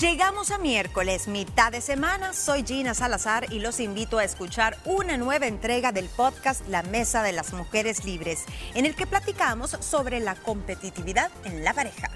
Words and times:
Llegamos 0.00 0.50
a 0.50 0.58
miércoles, 0.58 1.26
mitad 1.26 1.72
de 1.72 1.80
semana. 1.80 2.34
Soy 2.34 2.64
Gina 2.64 2.92
Salazar 2.92 3.50
y 3.50 3.60
los 3.60 3.80
invito 3.80 4.18
a 4.18 4.24
escuchar 4.24 4.76
una 4.84 5.16
nueva 5.16 5.46
entrega 5.46 5.90
del 5.90 6.10
podcast 6.10 6.68
La 6.68 6.82
Mesa 6.82 7.22
de 7.22 7.32
las 7.32 7.54
Mujeres 7.54 8.04
Libres, 8.04 8.44
en 8.74 8.84
el 8.84 8.94
que 8.94 9.06
platicamos 9.06 9.70
sobre 9.80 10.20
la 10.20 10.34
competitividad 10.34 11.30
en 11.44 11.64
la 11.64 11.72
pareja. 11.72 12.10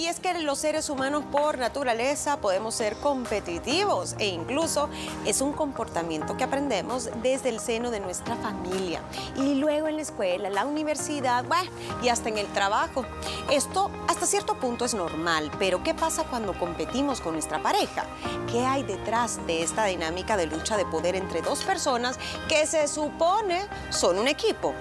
Y 0.00 0.06
es 0.06 0.18
que 0.18 0.32
los 0.32 0.58
seres 0.58 0.88
humanos 0.88 1.24
por 1.30 1.58
naturaleza 1.58 2.38
podemos 2.38 2.74
ser 2.74 2.96
competitivos 2.96 4.14
e 4.18 4.28
incluso 4.28 4.88
es 5.26 5.42
un 5.42 5.52
comportamiento 5.52 6.38
que 6.38 6.44
aprendemos 6.44 7.10
desde 7.22 7.50
el 7.50 7.60
seno 7.60 7.90
de 7.90 8.00
nuestra 8.00 8.34
familia 8.36 9.02
y 9.36 9.56
luego 9.56 9.88
en 9.88 9.96
la 9.96 10.02
escuela, 10.02 10.48
la 10.48 10.64
universidad, 10.64 11.44
y 12.02 12.08
hasta 12.08 12.30
en 12.30 12.38
el 12.38 12.46
trabajo. 12.46 13.04
Esto 13.50 13.90
hasta 14.08 14.24
cierto 14.24 14.58
punto 14.58 14.86
es 14.86 14.94
normal, 14.94 15.50
pero 15.58 15.82
¿qué 15.82 15.92
pasa 15.92 16.24
cuando 16.24 16.58
competimos 16.58 17.20
con 17.20 17.34
nuestra 17.34 17.62
pareja? 17.62 18.06
¿Qué 18.50 18.64
hay 18.64 18.84
detrás 18.84 19.46
de 19.46 19.62
esta 19.62 19.84
dinámica 19.84 20.38
de 20.38 20.46
lucha 20.46 20.78
de 20.78 20.86
poder 20.86 21.14
entre 21.14 21.42
dos 21.42 21.62
personas 21.62 22.18
que 22.48 22.66
se 22.66 22.88
supone 22.88 23.60
son 23.90 24.18
un 24.18 24.28
equipo? 24.28 24.72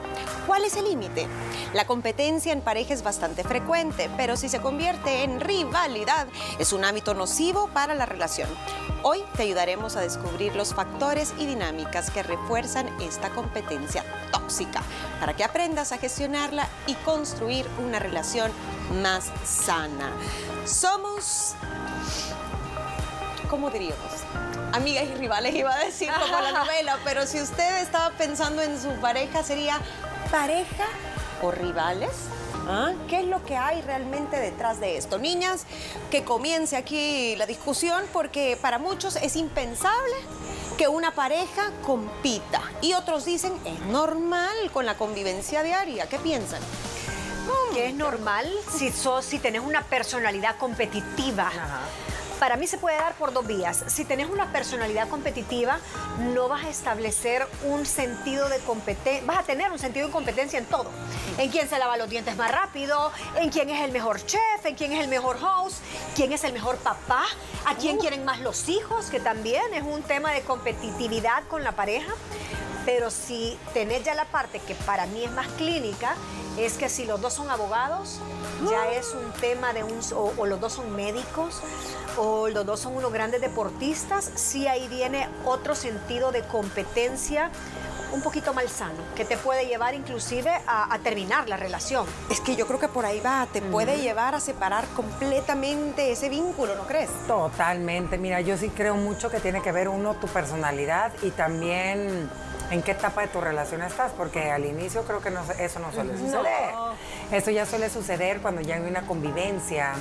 ¿Cuál 0.47 0.63
es 0.63 0.77
el 0.77 0.85
límite? 0.85 1.27
La 1.73 1.85
competencia 1.85 2.53
en 2.53 2.61
pareja 2.61 2.93
es 2.93 3.03
bastante 3.03 3.43
frecuente, 3.43 4.09
pero 4.17 4.37
si 4.37 4.49
se 4.49 4.61
convierte 4.61 5.08
en 5.09 5.39
rivalidad, 5.39 6.27
es 6.59 6.73
un 6.73 6.85
hábito 6.85 7.13
nocivo 7.13 7.69
para 7.73 7.93
la 7.93 8.05
relación. 8.05 8.49
Hoy 9.03 9.23
te 9.35 9.43
ayudaremos 9.43 9.95
a 9.95 10.01
descubrir 10.01 10.55
los 10.55 10.73
factores 10.73 11.33
y 11.37 11.45
dinámicas 11.45 12.11
que 12.11 12.23
refuerzan 12.23 12.87
esta 13.01 13.29
competencia 13.29 14.03
tóxica 14.31 14.81
para 15.19 15.35
que 15.35 15.43
aprendas 15.43 15.91
a 15.91 15.97
gestionarla 15.97 16.67
y 16.85 16.95
construir 16.95 17.65
una 17.79 17.99
relación 17.99 18.51
más 19.01 19.31
sana. 19.45 20.11
Somos, 20.65 21.55
¿cómo 23.49 23.69
diríamos? 23.69 24.11
Amigas 24.73 25.05
y 25.05 25.15
rivales 25.15 25.55
iba 25.55 25.73
a 25.73 25.79
decir 25.79 26.09
como 26.19 26.39
la 26.39 26.51
novela, 26.63 26.97
pero 27.03 27.25
si 27.25 27.41
usted 27.41 27.81
estaba 27.81 28.11
pensando 28.11 28.61
en 28.61 28.79
su 28.79 28.89
pareja 29.01 29.43
sería 29.43 29.79
pareja 30.29 30.85
o 31.41 31.51
rivales? 31.51 32.11
¿Ah? 32.71 32.93
¿Qué 33.07 33.21
es 33.21 33.25
lo 33.25 33.43
que 33.43 33.57
hay 33.57 33.81
realmente 33.81 34.37
detrás 34.37 34.79
de 34.79 34.95
esto? 34.95 35.17
Niñas, 35.17 35.65
que 36.11 36.23
comience 36.23 36.77
aquí 36.77 37.35
la 37.35 37.47
discusión 37.47 38.03
porque 38.13 38.59
para 38.61 38.77
muchos 38.77 39.15
es 39.15 39.35
impensable 39.35 40.13
que 40.77 40.87
una 40.87 41.15
pareja 41.15 41.71
compita 41.83 42.61
y 42.81 42.93
otros 42.93 43.25
dicen 43.25 43.53
es 43.65 43.79
normal 43.87 44.55
con 44.71 44.85
la 44.85 44.95
convivencia 44.97 45.63
diaria. 45.63 46.07
¿Qué 46.07 46.19
piensan? 46.19 46.61
Que 47.73 47.87
es 47.87 47.95
normal 47.95 48.47
si, 48.71 48.91
sos, 48.91 49.25
si 49.25 49.39
tenés 49.39 49.61
una 49.61 49.81
personalidad 49.81 50.55
competitiva. 50.57 51.49
Para 52.39 52.55
mí 52.55 52.67
se 52.67 52.77
puede 52.77 52.95
dar 52.95 53.13
por 53.15 53.33
dos 53.33 53.45
vías. 53.45 53.83
Si 53.87 54.05
tenés 54.05 54.29
una 54.29 54.51
personalidad 54.53 55.09
competitiva, 55.09 55.79
no 56.33 56.47
vas 56.47 56.63
a 56.63 56.69
establecer 56.69 57.45
un 57.65 57.85
sentido 57.85 58.47
de 58.47 58.59
competencia, 58.59 59.25
vas 59.25 59.39
a 59.39 59.43
tener 59.43 59.71
un 59.71 59.77
sentido 59.77 60.07
de 60.07 60.13
competencia 60.13 60.57
en 60.57 60.65
todo. 60.65 60.89
En 61.37 61.49
quién 61.49 61.67
se 61.67 61.77
lava 61.77 61.97
los 61.97 62.09
dientes 62.09 62.37
más 62.37 62.49
rápido, 62.49 63.11
en 63.35 63.49
quién 63.49 63.69
es 63.69 63.83
el 63.83 63.91
mejor 63.91 64.25
chef, 64.25 64.65
en 64.65 64.75
quién 64.75 64.93
es 64.93 65.03
el 65.03 65.09
mejor 65.09 65.37
host, 65.37 65.79
quién 66.15 66.31
es 66.31 66.45
el 66.45 66.53
mejor 66.53 66.77
papá, 66.77 67.25
a 67.65 67.75
quién 67.75 67.97
Uh. 67.97 67.99
quieren 67.99 68.23
más 68.23 68.39
los 68.39 68.69
hijos, 68.69 69.07
que 69.07 69.19
también 69.19 69.73
es 69.73 69.83
un 69.83 70.01
tema 70.03 70.31
de 70.31 70.41
competitividad 70.41 71.43
con 71.49 71.63
la 71.65 71.73
pareja. 71.73 72.13
Pero 72.85 73.11
si 73.11 73.57
tenés 73.73 74.03
ya 74.03 74.15
la 74.15 74.25
parte 74.25 74.59
que 74.59 74.75
para 74.75 75.05
mí 75.05 75.23
es 75.23 75.31
más 75.31 75.47
clínica, 75.57 76.15
es 76.57 76.77
que 76.77 76.89
si 76.89 77.05
los 77.05 77.21
dos 77.21 77.33
son 77.33 77.49
abogados, 77.49 78.19
ya 78.69 78.91
es 78.91 79.13
un 79.13 79.31
tema 79.33 79.73
de 79.73 79.83
un, 79.83 79.99
o, 80.15 80.33
o 80.37 80.45
los 80.45 80.59
dos 80.59 80.73
son 80.73 80.95
médicos, 80.95 81.61
o 82.17 82.49
los 82.49 82.65
dos 82.65 82.79
son 82.79 82.95
unos 82.95 83.13
grandes 83.13 83.41
deportistas, 83.41 84.31
sí 84.35 84.67
ahí 84.67 84.87
viene 84.87 85.29
otro 85.45 85.75
sentido 85.75 86.31
de 86.31 86.41
competencia 86.43 87.51
un 88.11 88.21
poquito 88.21 88.53
malsano, 88.53 88.97
que 89.15 89.25
te 89.25 89.37
puede 89.37 89.65
llevar 89.67 89.93
inclusive 89.93 90.51
a, 90.67 90.93
a 90.93 90.99
terminar 90.99 91.47
la 91.49 91.57
relación. 91.57 92.05
Es 92.29 92.39
que 92.39 92.55
yo 92.55 92.67
creo 92.67 92.79
que 92.79 92.87
por 92.87 93.05
ahí 93.05 93.19
va, 93.19 93.47
te 93.51 93.61
puede 93.61 93.99
llevar 94.01 94.35
a 94.35 94.39
separar 94.39 94.85
completamente 94.95 96.11
ese 96.11 96.29
vínculo, 96.29 96.75
¿no 96.75 96.83
crees? 96.83 97.09
Totalmente, 97.27 98.17
mira, 98.17 98.41
yo 98.41 98.57
sí 98.57 98.69
creo 98.69 98.95
mucho 98.95 99.29
que 99.29 99.39
tiene 99.39 99.61
que 99.61 99.71
ver 99.71 99.89
uno 99.89 100.15
tu 100.15 100.27
personalidad 100.27 101.11
y 101.21 101.31
también 101.31 102.29
en 102.71 102.83
qué 102.83 102.91
etapa 102.91 103.21
de 103.21 103.27
tu 103.27 103.41
relación 103.41 103.81
estás, 103.81 104.11
porque 104.11 104.51
al 104.51 104.65
inicio 104.65 105.03
creo 105.03 105.21
que 105.21 105.31
no, 105.31 105.41
eso 105.57 105.79
no 105.79 105.91
suele 105.91 106.17
suceder. 106.17 106.75
Eso 107.31 107.51
ya 107.51 107.65
suele 107.65 107.89
suceder 107.89 108.41
cuando 108.41 108.61
ya 108.61 108.75
hay 108.75 108.81
una 108.81 109.01
convivencia, 109.03 109.93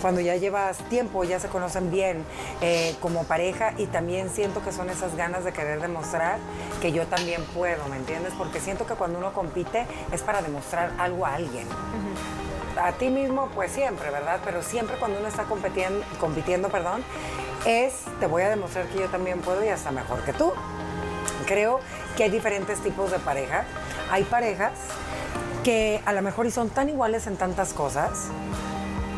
cuando 0.00 0.20
ya 0.20 0.36
llevas 0.36 0.78
tiempo, 0.88 1.24
ya 1.24 1.40
se 1.40 1.48
conocen 1.48 1.90
bien 1.90 2.24
eh, 2.60 2.94
como 3.00 3.24
pareja 3.24 3.74
y 3.76 3.86
también 3.86 4.30
siento 4.30 4.62
que 4.62 4.72
son 4.72 4.90
esas 4.90 5.16
ganas 5.16 5.44
de 5.44 5.52
querer 5.52 5.80
demostrar 5.80 6.38
que 6.80 6.92
yo 6.92 7.06
también 7.06 7.44
puedo, 7.54 7.86
¿me 7.88 7.96
entiendes? 7.96 8.32
Porque 8.36 8.60
siento 8.60 8.86
que 8.86 8.94
cuando 8.94 9.18
uno 9.18 9.32
compite 9.32 9.86
es 10.12 10.22
para 10.22 10.42
demostrar 10.42 10.92
algo 10.98 11.26
a 11.26 11.34
alguien 11.34 11.66
a 12.80 12.92
ti 12.92 13.10
mismo, 13.10 13.48
pues 13.54 13.72
siempre, 13.72 14.10
¿verdad? 14.10 14.40
Pero 14.44 14.62
siempre 14.62 14.96
cuando 14.98 15.18
uno 15.18 15.28
está 15.28 15.44
compitiendo, 15.44 16.04
compitiendo, 16.20 16.68
perdón, 16.68 17.02
es 17.66 17.94
te 18.20 18.26
voy 18.26 18.42
a 18.42 18.50
demostrar 18.50 18.86
que 18.86 18.98
yo 19.00 19.06
también 19.08 19.40
puedo 19.40 19.64
y 19.64 19.68
hasta 19.68 19.90
mejor 19.90 20.22
que 20.22 20.32
tú. 20.32 20.52
Creo 21.46 21.80
que 22.16 22.24
hay 22.24 22.30
diferentes 22.30 22.80
tipos 22.80 23.10
de 23.10 23.18
pareja. 23.18 23.64
Hay 24.10 24.24
parejas 24.24 24.72
que 25.64 26.00
a 26.04 26.12
lo 26.12 26.22
mejor 26.22 26.46
y 26.46 26.50
son 26.50 26.70
tan 26.70 26.88
iguales 26.88 27.26
en 27.26 27.36
tantas 27.36 27.72
cosas 27.72 28.28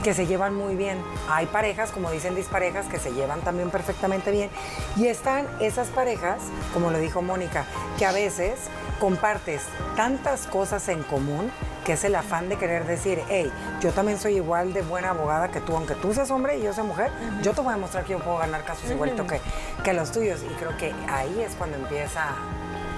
que 0.02 0.14
se 0.14 0.26
llevan 0.26 0.54
muy 0.54 0.76
bien. 0.76 0.98
Hay 1.28 1.46
parejas, 1.46 1.90
como 1.90 2.10
dicen 2.10 2.34
disparejas, 2.34 2.86
que 2.86 2.98
se 2.98 3.12
llevan 3.12 3.40
también 3.40 3.70
perfectamente 3.70 4.30
bien. 4.30 4.50
Y 4.96 5.06
están 5.06 5.46
esas 5.60 5.88
parejas, 5.88 6.40
como 6.72 6.90
lo 6.90 6.98
dijo 6.98 7.22
Mónica, 7.22 7.66
que 7.98 8.06
a 8.06 8.12
veces 8.12 8.58
compartes 8.98 9.62
tantas 9.96 10.46
cosas 10.46 10.88
en 10.88 11.02
común 11.02 11.50
que 11.84 11.94
es 11.94 12.04
el 12.04 12.14
afán 12.14 12.48
de 12.50 12.56
querer 12.56 12.86
decir, 12.86 13.20
hey, 13.28 13.50
yo 13.80 13.90
también 13.92 14.18
soy 14.18 14.36
igual 14.36 14.74
de 14.74 14.82
buena 14.82 15.10
abogada 15.10 15.50
que 15.50 15.60
tú, 15.60 15.74
aunque 15.74 15.94
tú 15.94 16.12
seas 16.12 16.30
hombre 16.30 16.58
y 16.58 16.62
yo 16.62 16.74
sea 16.74 16.84
mujer, 16.84 17.10
yo 17.42 17.52
te 17.52 17.62
voy 17.62 17.70
a 17.70 17.76
demostrar 17.76 18.04
que 18.04 18.12
yo 18.12 18.18
puedo 18.18 18.36
ganar 18.36 18.64
casos 18.64 18.90
igualito 18.90 19.26
que, 19.26 19.40
que 19.82 19.92
los 19.94 20.12
tuyos. 20.12 20.40
Y 20.42 20.54
creo 20.54 20.76
que 20.76 20.92
ahí 21.08 21.40
es 21.40 21.54
cuando 21.54 21.78
empieza 21.78 22.34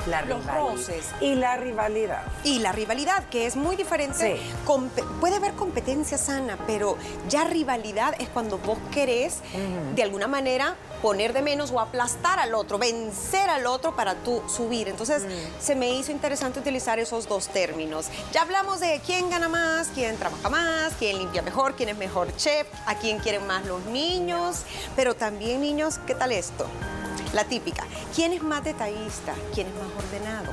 la 0.06 0.22
Los 0.22 0.40
rivalidad. 0.40 0.70
roces. 0.72 1.06
Y 1.20 1.34
la 1.34 1.56
rivalidad. 1.56 2.22
Y 2.44 2.58
la 2.58 2.72
rivalidad, 2.72 3.24
que 3.28 3.46
es 3.46 3.56
muy 3.56 3.76
diferente. 3.76 4.36
Sí. 4.38 4.52
Puede 5.20 5.36
haber 5.36 5.52
competencia 5.54 6.18
sana, 6.18 6.58
pero 6.66 6.96
ya 7.28 7.44
rivalidad 7.44 8.14
es 8.18 8.28
cuando 8.28 8.58
vos 8.58 8.78
querés, 8.92 9.38
de 9.94 10.02
alguna 10.02 10.26
manera, 10.28 10.76
poner 11.00 11.32
de 11.32 11.42
menos 11.42 11.72
o 11.72 11.80
aplastar 11.80 12.38
al 12.38 12.54
otro, 12.54 12.78
vencer 12.78 13.50
al 13.50 13.66
otro 13.66 13.96
para 13.96 14.14
tú 14.14 14.42
subir. 14.48 14.88
Entonces, 14.88 15.24
se 15.60 15.74
me 15.74 15.92
hizo 15.94 16.12
interesante 16.12 16.60
utilizar 16.60 16.98
esos 16.98 17.28
dos 17.28 17.48
términos. 17.48 18.06
Ya 18.32 18.42
hablamos 18.42 18.80
de 18.80 19.00
quién 19.04 19.28
gana 19.30 19.48
más, 19.48 19.88
quién 19.94 20.16
trabaja 20.16 20.48
más, 20.48 20.92
quién 20.98 21.18
limpia 21.18 21.42
mejor, 21.42 21.74
quién 21.74 21.88
es 21.88 21.96
mejor 21.96 22.34
chef, 22.36 22.66
a 22.86 22.94
quién 22.96 23.18
quieren 23.18 23.46
más 23.46 23.64
los 23.66 23.84
niños, 23.86 24.62
pero 24.96 25.14
también, 25.14 25.60
niños, 25.60 25.98
¿qué 26.06 26.14
tal 26.14 26.32
esto? 26.32 26.66
La 27.32 27.44
típica. 27.44 27.84
¿Quién 28.14 28.32
es 28.32 28.42
más 28.42 28.62
detallista? 28.62 29.32
¿Quién 29.54 29.66
es 29.68 29.74
más 29.74 30.04
ordenado? 30.04 30.52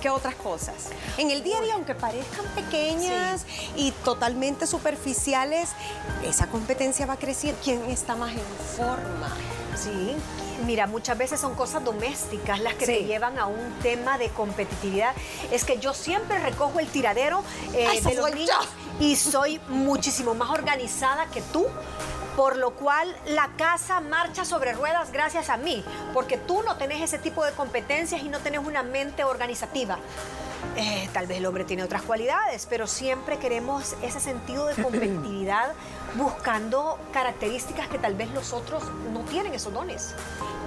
¿Qué 0.00 0.08
otras 0.10 0.36
cosas? 0.36 0.74
En 1.18 1.30
el 1.30 1.42
día 1.42 1.58
a 1.58 1.60
día, 1.60 1.74
aunque 1.74 1.94
parezcan 1.94 2.44
pequeñas 2.54 3.44
y 3.76 3.90
totalmente 4.04 4.66
superficiales, 4.66 5.70
esa 6.24 6.46
competencia 6.46 7.04
va 7.04 7.14
a 7.14 7.18
crecer. 7.18 7.54
¿Quién 7.62 7.84
está 7.86 8.14
más 8.14 8.32
en 8.32 8.40
forma? 8.76 9.28
Sí. 9.76 10.14
Mira, 10.64 10.86
muchas 10.86 11.18
veces 11.18 11.40
son 11.40 11.54
cosas 11.54 11.84
domésticas 11.84 12.60
las 12.60 12.74
que 12.74 12.86
Sí. 12.86 12.92
te 12.92 13.04
llevan 13.04 13.38
a 13.38 13.46
un 13.46 13.78
tema 13.82 14.18
de 14.18 14.28
competitividad. 14.30 15.14
Es 15.52 15.64
que 15.64 15.78
yo 15.78 15.92
siempre 15.94 16.38
recojo 16.38 16.78
el 16.80 16.86
tiradero 16.88 17.42
eh, 17.74 18.00
de 18.02 18.14
los 18.14 18.32
niños 18.34 18.68
y 19.00 19.16
soy 19.16 19.60
muchísimo 19.68 20.34
más 20.34 20.50
organizada 20.50 21.26
que 21.26 21.42
tú. 21.42 21.66
Por 22.38 22.56
lo 22.56 22.70
cual 22.70 23.12
la 23.26 23.48
casa 23.56 23.98
marcha 23.98 24.44
sobre 24.44 24.72
ruedas 24.72 25.10
gracias 25.10 25.50
a 25.50 25.56
mí, 25.56 25.84
porque 26.14 26.38
tú 26.38 26.62
no 26.62 26.76
tenés 26.76 27.02
ese 27.02 27.18
tipo 27.18 27.44
de 27.44 27.50
competencias 27.50 28.22
y 28.22 28.28
no 28.28 28.38
tenés 28.38 28.64
una 28.64 28.84
mente 28.84 29.24
organizativa. 29.24 29.98
Eh, 30.76 31.08
tal 31.12 31.26
vez 31.26 31.38
el 31.38 31.46
hombre 31.46 31.64
tiene 31.64 31.82
otras 31.82 32.02
cualidades, 32.02 32.68
pero 32.70 32.86
siempre 32.86 33.38
queremos 33.38 33.96
ese 34.02 34.20
sentido 34.20 34.66
de 34.66 34.74
competitividad 34.84 35.72
buscando 36.14 36.96
características 37.12 37.88
que 37.88 37.98
tal 37.98 38.14
vez 38.14 38.30
los 38.30 38.52
otros 38.52 38.84
no 39.12 39.22
tienen 39.22 39.52
esos 39.52 39.72
dones. 39.72 40.14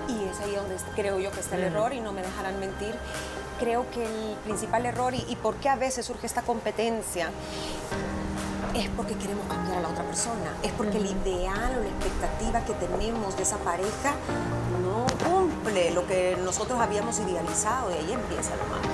Y 0.10 0.26
es 0.26 0.42
ahí 0.42 0.54
donde 0.54 0.76
creo 0.94 1.22
yo 1.22 1.32
que 1.32 1.40
está 1.40 1.56
el 1.56 1.64
error 1.64 1.94
y 1.94 2.02
no 2.02 2.12
me 2.12 2.22
dejarán 2.22 2.60
mentir. 2.60 2.94
Creo 3.62 3.90
que 3.92 4.04
el 4.04 4.36
principal 4.44 4.86
error 4.86 5.14
y, 5.14 5.24
y 5.30 5.38
por 5.38 5.56
qué 5.56 5.70
a 5.70 5.78
veces 5.78 6.06
surge 6.06 6.28
esta 6.28 6.42
competencia 6.42 7.32
es 8.74 8.90
porque 8.90 9.16
queremos 9.16 9.46
cambiar 9.48 9.78
a 9.78 9.82
la 9.82 9.90
otra 9.90 10.04
persona, 10.04 10.56
es 10.64 10.72
porque 10.74 10.98
el 10.98 11.06
ideal 11.06 11.76
o 11.78 11.84
la 11.84 11.90
expectativa 11.90 12.62
que 12.62 12.74
tenemos 12.74 13.36
de 13.36 13.44
esa 13.44 13.58
pareja 13.58 14.14
no 14.82 15.06
cumple 15.26 15.92
lo 15.92 16.06
que 16.08 16.38
nosotros 16.44 16.80
habíamos 16.80 17.20
idealizado 17.20 17.92
y 17.92 17.96
ahí 17.96 18.14
empieza 18.14 18.56
lo 18.56 18.66
malo. 18.66 18.88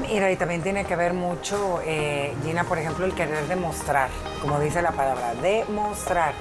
Mira, 0.00 0.30
y 0.30 0.36
también 0.36 0.62
tiene 0.62 0.84
que 0.84 0.96
ver 0.96 1.14
mucho, 1.14 1.80
eh, 1.84 2.34
Gina, 2.44 2.64
por 2.64 2.78
ejemplo, 2.78 3.06
el 3.06 3.14
querer 3.14 3.46
demostrar, 3.46 4.10
como 4.42 4.58
dice 4.58 4.82
la 4.82 4.90
palabra, 4.92 5.34
demostrar. 5.40 6.34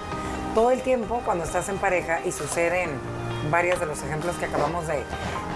todo 0.56 0.70
el 0.72 0.82
tiempo 0.82 1.22
cuando 1.26 1.44
estás 1.44 1.68
en 1.70 1.78
pareja 1.78 2.20
y 2.24 2.32
suceden 2.32 2.92
varios 3.50 3.80
de 3.80 3.88
los 3.88 4.02
ejemplos 4.04 4.36
que 4.36 4.46
acabamos 4.46 4.86
de, 4.88 5.04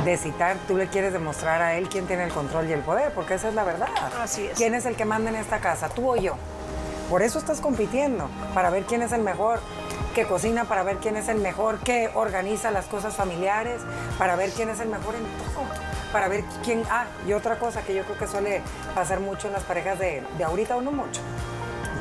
de 0.03 0.17
citar, 0.17 0.57
tú 0.67 0.75
le 0.75 0.87
quieres 0.87 1.13
demostrar 1.13 1.61
a 1.61 1.75
él 1.75 1.87
quién 1.87 2.07
tiene 2.07 2.23
el 2.23 2.31
control 2.31 2.67
y 2.67 2.73
el 2.73 2.81
poder, 2.81 3.11
porque 3.13 3.35
esa 3.35 3.49
es 3.49 3.53
la 3.53 3.63
verdad. 3.63 3.89
Así 4.19 4.47
es. 4.47 4.57
¿Quién 4.57 4.73
es 4.73 4.85
el 4.85 4.95
que 4.95 5.05
manda 5.05 5.29
en 5.29 5.35
esta 5.35 5.59
casa, 5.59 5.89
tú 5.89 6.11
o 6.11 6.15
yo? 6.15 6.35
Por 7.09 7.21
eso 7.21 7.39
estás 7.39 7.61
compitiendo, 7.61 8.29
para 8.53 8.69
ver 8.69 8.83
quién 8.83 9.01
es 9.01 9.13
el 9.13 9.21
mejor 9.21 9.61
que 10.13 10.25
cocina, 10.25 10.65
para 10.65 10.83
ver 10.83 10.97
quién 10.97 11.15
es 11.15 11.29
el 11.29 11.37
mejor 11.37 11.79
que 11.79 12.09
organiza 12.15 12.69
las 12.69 12.85
cosas 12.85 13.15
familiares, 13.15 13.81
para 14.17 14.35
ver 14.35 14.49
quién 14.49 14.69
es 14.69 14.79
el 14.81 14.89
mejor 14.89 15.15
en 15.15 15.23
todo, 15.53 15.63
para 16.11 16.27
ver 16.27 16.43
quién... 16.65 16.83
Ah, 16.89 17.05
y 17.25 17.31
otra 17.31 17.59
cosa 17.59 17.81
que 17.83 17.95
yo 17.95 18.03
creo 18.03 18.17
que 18.17 18.27
suele 18.27 18.61
pasar 18.93 19.21
mucho 19.21 19.47
en 19.47 19.53
las 19.53 19.63
parejas 19.63 19.99
de, 19.99 20.21
de 20.37 20.43
ahorita 20.43 20.75
o 20.75 20.81
no 20.81 20.91
mucho, 20.91 21.21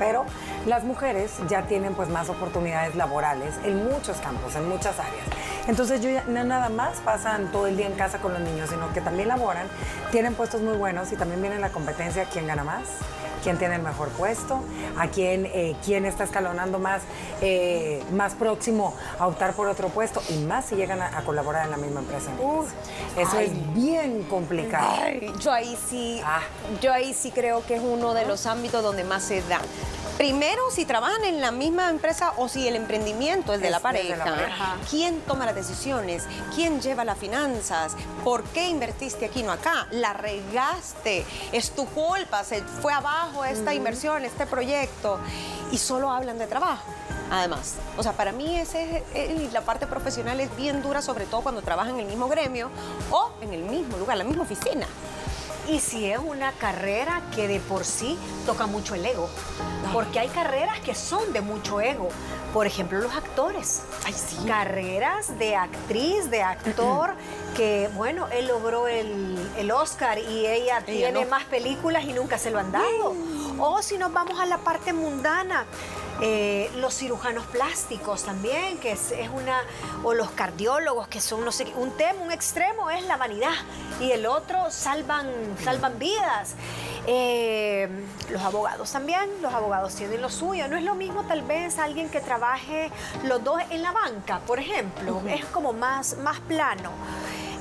pero 0.00 0.24
las 0.66 0.82
mujeres 0.82 1.34
ya 1.48 1.62
tienen 1.66 1.94
pues 1.94 2.08
más 2.08 2.28
oportunidades 2.28 2.96
laborales 2.96 3.54
en 3.62 3.84
muchos 3.84 4.16
campos, 4.16 4.56
en 4.56 4.68
muchas 4.68 4.98
áreas. 4.98 5.26
Entonces 5.68 6.00
yo 6.00 6.10
ya, 6.10 6.24
no 6.26 6.42
nada 6.42 6.68
más 6.68 6.98
pasan 6.98 7.52
todo 7.52 7.66
el 7.66 7.76
día 7.76 7.86
en 7.86 7.94
casa 7.94 8.18
con 8.18 8.32
los 8.32 8.40
niños, 8.40 8.70
sino 8.70 8.92
que 8.92 9.00
también 9.00 9.28
laboran, 9.28 9.66
tienen 10.10 10.34
puestos 10.34 10.62
muy 10.62 10.76
buenos 10.76 11.12
y 11.12 11.16
también 11.16 11.40
viene 11.40 11.58
la 11.58 11.70
competencia 11.70 12.24
quién 12.24 12.46
gana 12.46 12.64
más, 12.64 12.82
quién 13.46 13.58
tiene 13.58 13.76
el 13.76 13.82
mejor 13.82 14.08
puesto, 14.08 14.58
a 14.98 15.06
quién, 15.06 15.46
eh, 15.46 15.76
quién 15.84 16.04
está 16.04 16.24
escalonando 16.24 16.80
más, 16.80 17.02
eh, 17.40 18.02
más 18.10 18.34
próximo 18.34 18.92
a 19.20 19.28
optar 19.28 19.52
por 19.54 19.68
otro 19.68 19.88
puesto 19.88 20.20
y 20.30 20.38
más 20.38 20.64
si 20.64 20.74
llegan 20.74 21.00
a, 21.00 21.16
a 21.16 21.22
colaborar 21.22 21.64
en 21.66 21.70
la 21.70 21.76
misma 21.76 22.00
empresa. 22.00 22.32
Eso 23.16 23.38
es 23.38 23.50
bien 23.72 24.24
complicado. 24.24 24.88
Ay, 25.00 25.32
yo 25.38 25.52
ahí 25.52 25.78
sí, 25.88 26.20
Ah. 26.24 26.40
yo 26.82 26.92
ahí 26.92 27.14
sí 27.14 27.30
creo 27.30 27.64
que 27.64 27.76
es 27.76 27.82
uno 27.84 28.14
de 28.14 28.26
los 28.26 28.46
ámbitos 28.46 28.82
donde 28.82 29.04
más 29.04 29.22
se 29.22 29.40
da. 29.42 29.60
Primero, 30.16 30.62
si 30.70 30.86
trabajan 30.86 31.22
en 31.24 31.42
la 31.42 31.50
misma 31.50 31.90
empresa 31.90 32.32
o 32.38 32.48
si 32.48 32.66
el 32.66 32.74
emprendimiento 32.74 33.52
es 33.52 33.60
de 33.60 33.66
Es 33.66 33.70
la 33.70 33.80
pareja. 33.80 34.16
la 34.16 34.24
pareja. 34.24 34.76
¿Quién 34.88 35.20
toma 35.20 35.44
las 35.44 35.54
decisiones? 35.54 36.24
¿Quién 36.54 36.80
lleva 36.80 37.04
las 37.04 37.18
finanzas? 37.18 37.94
¿Por 38.24 38.42
qué 38.44 38.68
invertiste 38.68 39.26
aquí 39.26 39.42
no 39.42 39.52
acá? 39.52 39.86
La 39.90 40.14
regaste. 40.14 41.24
Es 41.52 41.72
tu 41.72 41.84
culpa. 41.86 42.44
Se 42.44 42.62
fue 42.62 42.94
abajo 42.94 43.44
esta 43.44 43.74
inversión, 43.74 44.24
este 44.24 44.46
proyecto. 44.46 45.18
Y 45.70 45.76
solo 45.76 46.10
hablan 46.10 46.38
de 46.38 46.46
trabajo. 46.46 46.82
Además, 47.30 47.74
o 47.98 48.02
sea, 48.02 48.12
para 48.12 48.32
mí 48.32 48.56
ese 48.58 49.02
es- 49.14 49.30
es- 49.30 49.52
la 49.52 49.60
parte 49.62 49.86
profesional 49.86 50.40
es 50.40 50.54
bien 50.56 50.80
dura, 50.80 51.02
sobre 51.02 51.26
todo 51.26 51.42
cuando 51.42 51.60
trabajan 51.60 51.94
en 51.94 52.00
el 52.00 52.06
mismo 52.06 52.28
gremio 52.28 52.70
o 53.10 53.32
en 53.42 53.52
el 53.52 53.62
mismo 53.64 53.98
lugar, 53.98 54.16
la 54.16 54.24
misma 54.24 54.44
oficina. 54.44 54.86
Y 55.68 55.80
si 55.80 56.10
es 56.10 56.18
una 56.18 56.52
carrera 56.52 57.22
que 57.34 57.48
de 57.48 57.58
por 57.58 57.84
sí 57.84 58.16
toca 58.46 58.66
mucho 58.66 58.94
el 58.94 59.04
ego, 59.04 59.28
porque 59.92 60.20
hay 60.20 60.28
carreras 60.28 60.78
que 60.80 60.94
son 60.94 61.32
de 61.32 61.40
mucho 61.40 61.80
ego. 61.80 62.08
Por 62.52 62.66
ejemplo, 62.66 63.00
los 63.00 63.14
actores. 63.14 63.82
Ay, 64.04 64.14
sí. 64.14 64.36
Carreras 64.46 65.38
de 65.38 65.56
actriz, 65.56 66.30
de 66.30 66.42
actor, 66.42 67.14
que 67.56 67.90
bueno, 67.94 68.28
él 68.28 68.46
logró 68.46 68.88
el, 68.88 69.36
el 69.58 69.70
Oscar 69.72 70.18
y 70.18 70.46
ella, 70.46 70.80
tiene 70.82 71.24
no. 71.24 71.30
más 71.30 71.44
películas 71.44 72.04
y 72.04 72.12
nunca 72.12 72.38
se 72.38 72.50
lo 72.50 72.58
han 72.58 72.72
dado. 72.72 73.14
O 73.58 73.80
si 73.82 73.96
nos 73.98 74.12
vamos 74.12 74.38
a 74.38 74.46
la 74.46 74.58
parte 74.58 74.92
mundana, 74.92 75.64
eh, 76.20 76.70
los 76.76 76.94
cirujanos 76.94 77.44
plásticos 77.46 78.24
también, 78.24 78.78
que 78.78 78.92
es, 78.92 79.12
es 79.12 79.28
una, 79.28 79.60
o 80.02 80.14
los 80.14 80.30
cardiólogos, 80.30 81.08
que 81.08 81.20
son, 81.20 81.44
no 81.44 81.52
sé, 81.52 81.66
un 81.76 81.90
tema, 81.90 82.22
un 82.22 82.32
extremo 82.32 82.90
es 82.90 83.04
la 83.04 83.16
vanidad 83.16 83.52
y 84.00 84.12
el 84.12 84.26
otro 84.26 84.70
salvan, 84.70 85.26
salvan 85.62 85.98
vidas. 85.98 86.54
Eh, 87.06 87.88
los 88.30 88.42
abogados 88.42 88.90
también, 88.90 89.30
los 89.40 89.52
abogados 89.54 89.94
tienen 89.94 90.20
lo 90.20 90.28
suyo. 90.28 90.68
No 90.68 90.76
es 90.76 90.82
lo 90.82 90.94
mismo 90.94 91.24
tal 91.24 91.42
vez 91.42 91.78
alguien 91.78 92.08
que 92.08 92.20
trabaje 92.20 92.90
los 93.24 93.44
dos 93.44 93.60
en 93.70 93.82
la 93.82 93.92
banca, 93.92 94.40
por 94.40 94.58
ejemplo, 94.58 95.22
es 95.28 95.44
como 95.46 95.72
más, 95.72 96.16
más 96.18 96.40
plano. 96.40 96.90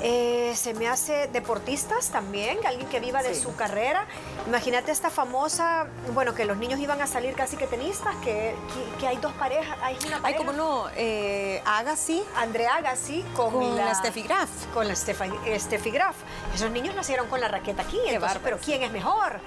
Eh, 0.08 0.54
se 0.56 0.76
me 0.76 0.88
hace 0.88 1.28
deportistas 1.30 2.10
también, 2.10 2.60
alguien 2.64 2.88
que 2.90 3.00
viva 3.00 3.24
de 3.24 3.34
Sí. 3.34 3.42
su 3.42 3.56
carrera. 3.56 4.06
Imagínate 4.46 4.92
esta 4.92 5.10
famosa, 5.10 5.88
bueno, 6.14 6.36
que 6.36 6.46
los 6.46 6.58
niños 6.58 6.80
iban 6.80 7.02
a 7.02 7.08
salir 7.08 7.34
casi 7.34 7.58
que 7.58 7.66
tenistas, 7.66 8.16
que, 8.18 8.54
que, 8.72 9.00
que 9.00 9.08
hay 9.08 9.18
dos 9.18 9.34
parejas, 9.34 9.76
hay 9.82 9.98
una 10.06 10.18
Ay, 10.18 10.22
pareja. 10.22 10.38
cómo 10.38 10.52
no, 10.54 10.86
eh, 10.96 11.60
Agassi 11.66 12.24
Andrea 12.36 12.76
Agassi 12.76 13.24
con, 13.36 13.52
con 13.52 13.76
la, 13.76 13.96
Steffi 13.96 14.22
Graf. 14.22 14.50
con 14.76 14.88
la 14.88 14.94
Stefa- 14.94 15.40
eh, 15.48 15.60
Steffi 15.60 15.90
Graf. 15.90 16.16
Esos 16.54 16.70
niños 16.70 16.94
nacieron 16.94 17.28
con 17.28 17.42
la 17.42 17.48
raqueta 17.48 17.82
aquí, 17.82 18.00
entonces, 18.06 18.40
pero 18.44 18.60
¿quién 18.64 18.84
es 18.84 18.92
mejor? 18.92 19.40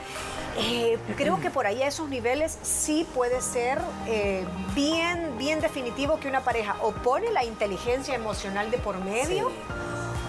Eh, 0.59 0.99
creo 1.17 1.41
que 1.41 1.51
por 1.51 1.67
ahí 1.69 1.85
a 1.85 1.87
esos 1.87 2.09
niveles 2.09 2.59
sí 2.63 3.07
puede 3.15 3.41
ser 3.43 3.79
eh, 4.09 4.45
bien, 4.75 5.39
bien 5.39 5.61
definitivo 5.61 6.19
que 6.19 6.27
una 6.27 6.41
pareja 6.43 6.75
o 6.83 6.91
pone 6.91 7.31
la 7.31 7.45
inteligencia 7.45 8.17
emocional 8.17 8.73
de 8.73 8.79
por 8.79 8.97
medio 8.99 9.53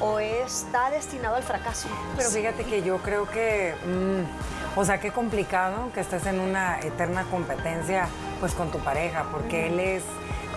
o 0.02 0.20
está 0.20 0.90
destinado 0.92 1.36
al 1.36 1.44
fracaso. 1.44 1.88
Pero 2.16 2.30
fíjate 2.30 2.64
que 2.64 2.82
yo 2.82 2.98
creo 3.00 3.28
que, 3.30 3.76
mm, 3.86 4.80
o 4.80 4.86
sea, 4.86 5.00
qué 5.00 5.12
complicado 5.12 5.92
que 5.94 6.02
estés 6.02 6.26
en 6.26 6.40
una 6.40 6.80
eterna 6.80 7.24
competencia 7.30 8.08
pues 8.40 8.54
con 8.54 8.72
tu 8.72 8.80
pareja, 8.80 9.26
porque 9.32 9.68
él 9.68 9.80
es 9.80 10.04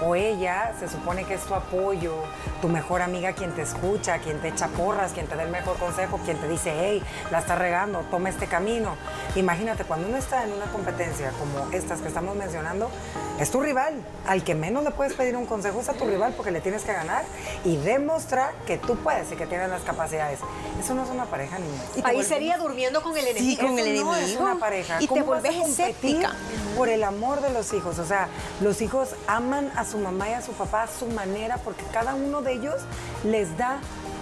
o 0.05 0.15
ella 0.15 0.73
se 0.79 0.89
supone 0.89 1.25
que 1.25 1.35
es 1.35 1.43
tu 1.43 1.55
apoyo, 1.55 2.15
tu 2.61 2.69
mejor 2.69 3.03
amiga 3.03 3.33
quien 3.33 3.53
te 3.53 3.63
escucha, 3.63 4.19
quien 4.19 4.41
te 4.41 4.49
echa 4.49 4.69
porras, 4.69 5.13
quien 5.13 5.27
te 5.27 5.37
da 5.37 5.43
el 5.43 5.51
mejor 5.51 5.77
consejo, 5.79 6.19
quien 6.25 6.39
te 6.39 6.49
dice, 6.49 6.73
hey, 6.79 7.03
la 7.31 7.39
estás 7.41 7.59
regando, 7.59 8.01
toma 8.11 8.29
este 8.29 8.47
camino. 8.47 8.97
Imagínate, 9.37 9.85
cuando 9.85 10.09
uno 10.09 10.17
está 10.17 10.45
en 10.45 10.53
una 10.53 10.67
competencia 10.67 11.31
como 11.39 11.71
estas 11.73 12.01
que 12.01 12.09
estamos 12.09 12.37
mencionando, 12.37 12.91
es 13.41 13.51
tu 13.51 13.61
rival. 13.61 13.95
Al 14.27 14.45
que 14.45 14.55
menos 14.55 14.85
le 14.85 14.91
puedes 14.91 15.15
pedir 15.15 15.37
un 15.37 15.47
consejo 15.47 15.81
es 15.81 15.89
a 15.89 15.95
tu 15.95 16.05
rival 16.07 16.35
porque 16.37 16.51
le 16.51 16.61
tienes 16.61 16.83
que 16.83 16.93
ganar 16.93 17.25
y 17.65 17.77
demostrar 17.77 18.53
que 18.67 18.79
tú 18.79 18.97
puedes 18.97 19.31
y 19.33 19.37
que 19.37 19.47
tienes 19.47 19.69
las 19.71 19.83
capacidades. 19.83 20.39
Eso 20.81 20.95
no 20.95 21.03
es 21.05 21.11
una 21.11 21.25
pareja, 21.27 21.59
niña. 21.59 21.81
Ahí 22.05 22.17
vuelves- 22.17 22.29
sería 22.29 22.59
durmiendo 22.59 23.03
con 23.03 23.17
el 23.17 23.27
enemigo. 23.27 23.63
con 23.67 23.79
el 23.79 23.87
Eso 23.89 24.05
no 24.05 24.15
es 24.17 24.23
enemigo. 24.23 24.43
una 24.45 24.59
pareja. 24.59 24.97
Y 25.01 25.07
te 25.07 25.09
¿Cómo 25.09 25.27
vas 25.27 25.39
a 25.39 25.43
volvés 25.49 25.57
competir 25.63 25.89
escéptica. 25.89 26.33
Por 26.77 26.89
el 26.89 27.05
amor 27.05 27.41
de 27.41 27.51
los 27.53 27.73
hijos. 27.73 27.99
O 27.99 28.05
sea, 28.05 28.29
los 28.61 28.81
hijos 28.83 29.11
aman 29.27 29.71
a 29.77 29.85
su 29.85 29.92
mamá 29.99 30.31
y 30.31 30.33
a 30.33 30.43
su 30.43 30.53
papá 30.53 30.85
a 30.85 30.89
su 30.89 31.07
manera 31.07 31.59
porque 31.59 31.85
cada 31.93 32.15
uno 32.15 32.43
de 32.43 32.53
ellos 32.53 32.83
les 33.25 33.57
da 33.57 33.79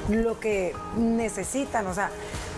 lo 0.08 0.40
que 0.40 0.74
necesitan. 0.96 1.86
O 1.86 1.94
sea, 1.94 2.10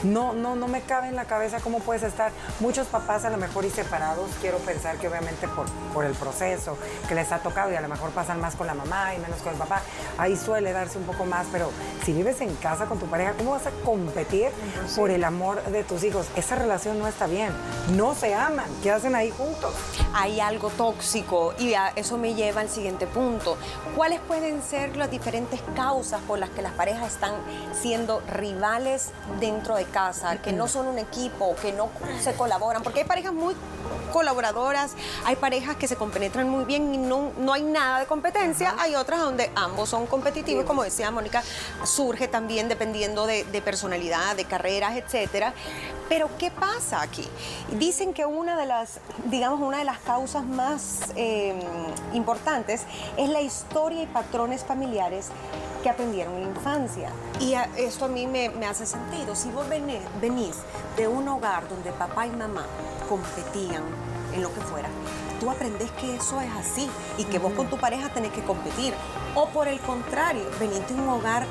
no, 0.02 0.32
no, 0.32 0.56
no 0.56 0.68
me 0.68 0.80
cabe 0.82 1.08
en 1.08 1.16
la 1.16 1.24
cabeza 1.24 1.60
cómo 1.60 1.80
puedes 1.80 2.02
estar. 2.02 2.32
Muchos 2.60 2.86
papás 2.86 3.24
a 3.24 3.30
lo 3.30 3.36
mejor 3.36 3.64
y 3.64 3.70
separados, 3.70 4.30
quiero 4.40 4.58
pensar 4.58 4.96
que 4.98 5.08
obviamente 5.08 5.48
por, 5.48 5.66
por 5.92 6.04
el 6.04 6.14
proceso 6.14 6.76
que 7.08 7.14
les 7.14 7.30
ha 7.32 7.38
tocado 7.38 7.72
y 7.72 7.76
a 7.76 7.80
lo 7.80 7.88
mejor 7.88 8.10
pasan 8.10 8.40
más 8.40 8.54
con 8.54 8.66
la 8.66 8.74
mamá 8.74 9.14
y 9.14 9.18
menos 9.18 9.40
con 9.40 9.52
el 9.52 9.58
papá, 9.58 9.82
ahí 10.18 10.36
suele 10.36 10.72
darse 10.72 10.98
un 10.98 11.04
poco 11.04 11.24
más, 11.24 11.46
pero 11.52 11.70
si 12.04 12.12
vives 12.12 12.40
en 12.40 12.54
casa 12.56 12.86
con 12.86 12.98
tu 12.98 13.06
pareja, 13.06 13.32
¿cómo 13.36 13.52
vas 13.52 13.66
a 13.66 13.70
competir 13.84 14.50
por 14.96 15.10
el 15.10 15.24
amor 15.24 15.62
de 15.64 15.84
tus 15.84 16.04
hijos? 16.04 16.26
Esa 16.36 16.56
relación 16.56 16.98
no 16.98 17.06
está 17.06 17.26
bien, 17.26 17.52
no 17.96 18.14
se 18.14 18.34
aman, 18.34 18.66
¿qué 18.82 18.90
hacen 18.90 19.14
ahí 19.14 19.30
juntos? 19.30 19.74
hay 20.14 20.40
algo 20.40 20.70
tóxico 20.70 21.54
y 21.58 21.74
eso 21.96 22.18
me 22.18 22.34
lleva 22.34 22.60
al 22.60 22.68
siguiente 22.68 23.06
punto. 23.06 23.56
¿Cuáles 23.96 24.20
pueden 24.20 24.62
ser 24.62 24.96
las 24.96 25.10
diferentes 25.10 25.60
causas 25.74 26.20
por 26.22 26.38
las 26.38 26.50
que 26.50 26.62
las 26.62 26.72
parejas 26.72 27.14
están 27.14 27.34
siendo 27.72 28.20
rivales 28.32 29.10
dentro 29.40 29.76
de 29.76 29.84
casa, 29.92 30.38
que 30.38 30.52
no 30.52 30.66
son 30.66 30.88
un 30.88 30.98
equipo, 30.98 31.54
que 31.62 31.72
no 31.72 31.90
se 32.20 32.32
colaboran? 32.34 32.82
Porque 32.82 33.00
hay 33.00 33.06
parejas 33.06 33.32
muy 33.32 33.54
colaboradoras, 34.12 34.92
hay 35.24 35.36
parejas 35.36 35.76
que 35.76 35.86
se 35.86 35.96
compenetran 35.96 36.48
muy 36.48 36.64
bien 36.64 36.94
y 36.94 36.98
no, 36.98 37.30
no 37.38 37.52
hay 37.52 37.62
nada 37.62 38.00
de 38.00 38.06
competencia, 38.06 38.74
hay 38.78 38.94
otras 38.94 39.20
donde 39.20 39.50
ambos 39.54 39.88
son 39.88 40.06
competitivos, 40.06 40.64
como 40.64 40.82
decía 40.82 41.10
Mónica, 41.10 41.42
surge 41.84 42.28
también 42.28 42.68
dependiendo 42.68 43.26
de, 43.26 43.44
de 43.44 43.62
personalidad, 43.62 44.36
de 44.36 44.44
carreras, 44.44 44.96
etcétera. 44.96 45.54
Pero 46.12 46.28
¿qué 46.36 46.50
pasa 46.50 47.00
aquí? 47.00 47.26
Dicen 47.78 48.12
que 48.12 48.26
una 48.26 48.54
de 48.58 48.66
las, 48.66 49.00
digamos, 49.30 49.62
una 49.62 49.78
de 49.78 49.84
las 49.84 49.96
causas 50.00 50.44
más 50.44 51.04
eh, 51.16 51.58
importantes 52.12 52.82
es 53.16 53.30
la 53.30 53.40
historia 53.40 54.02
y 54.02 54.06
patrones 54.06 54.62
familiares 54.62 55.28
que 55.82 55.88
aprendieron 55.88 56.34
en 56.34 56.42
la 56.42 56.48
infancia. 56.50 57.08
Y 57.40 57.54
a- 57.54 57.64
esto 57.78 58.04
a 58.04 58.08
mí 58.08 58.26
me, 58.26 58.50
me 58.50 58.66
hace 58.66 58.84
sentido. 58.84 59.34
Si 59.34 59.48
vos 59.52 59.64
venís 60.20 60.56
de 60.98 61.08
un 61.08 61.26
hogar 61.28 61.66
donde 61.70 61.90
papá 61.92 62.26
y 62.26 62.30
mamá 62.30 62.66
competían 63.08 63.82
en 64.34 64.42
lo 64.42 64.52
que 64.52 64.60
fuera, 64.60 64.90
tú 65.40 65.50
aprendes 65.50 65.90
que 65.92 66.16
eso 66.16 66.38
es 66.42 66.50
así 66.60 66.90
y 67.16 67.24
que 67.24 67.38
vos 67.38 67.54
con 67.54 67.68
tu 67.70 67.78
pareja 67.78 68.10
tenés 68.10 68.32
que 68.32 68.42
competir. 68.42 68.92
O 69.34 69.46
por 69.48 69.66
el 69.66 69.80
contrario, 69.80 70.44
venís 70.60 70.86
de 70.88 70.92
un 70.92 71.08
hogar 71.08 71.46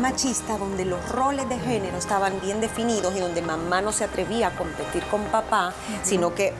machista 0.00 0.58
donde 0.58 0.84
los 0.84 1.08
roles 1.08 1.48
de 1.48 1.58
género 1.58 1.96
estaban 1.96 2.40
bien 2.40 2.60
definidos 2.60 3.16
y 3.16 3.20
donde 3.20 3.42
mamá 3.42 3.80
no 3.80 3.92
se 3.92 4.04
atrevía 4.04 4.48
a 4.48 4.56
competir 4.56 5.02
con 5.04 5.22
papá, 5.24 5.72
sino 6.02 6.34
que 6.34 6.52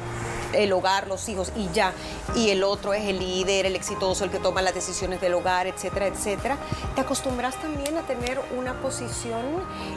el 0.55 0.73
hogar, 0.73 1.09
los 1.09 1.29
hijos 1.29 1.53
y 1.57 1.69
ya, 1.73 1.93
y 2.35 2.51
el 2.51 2.63
otro 2.63 2.95
es 2.95 3.05
el 3.05 3.19
líder, 3.19 3.67
el 3.67 3.77
exitoso, 3.77 4.25
el 4.25 4.31
que 4.31 4.39
toma 4.39 4.63
las 4.63 4.75
decisiones 4.75 5.21
del 5.21 5.35
hogar, 5.35 5.67
etcétera, 5.67 6.07
etcétera, 6.07 6.57
te 6.95 7.01
acostumbras 7.01 7.61
también 7.61 7.97
a 7.99 8.03
tener 8.03 8.41
una 8.57 8.75
posición 8.81 9.45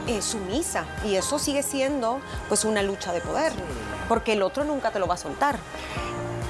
eh, 0.06 0.20
sumisa 0.20 0.86
y 1.04 1.14
eso 1.14 1.38
sigue 1.38 1.62
siendo 1.62 2.20
pues 2.48 2.64
una 2.64 2.82
lucha 2.82 3.12
de 3.12 3.20
poder, 3.20 3.52
porque 4.08 4.32
el 4.32 4.42
otro 4.42 4.64
nunca 4.64 4.90
te 4.90 4.98
lo 4.98 5.06
va 5.06 5.14
a 5.14 5.18
soltar. 5.18 5.58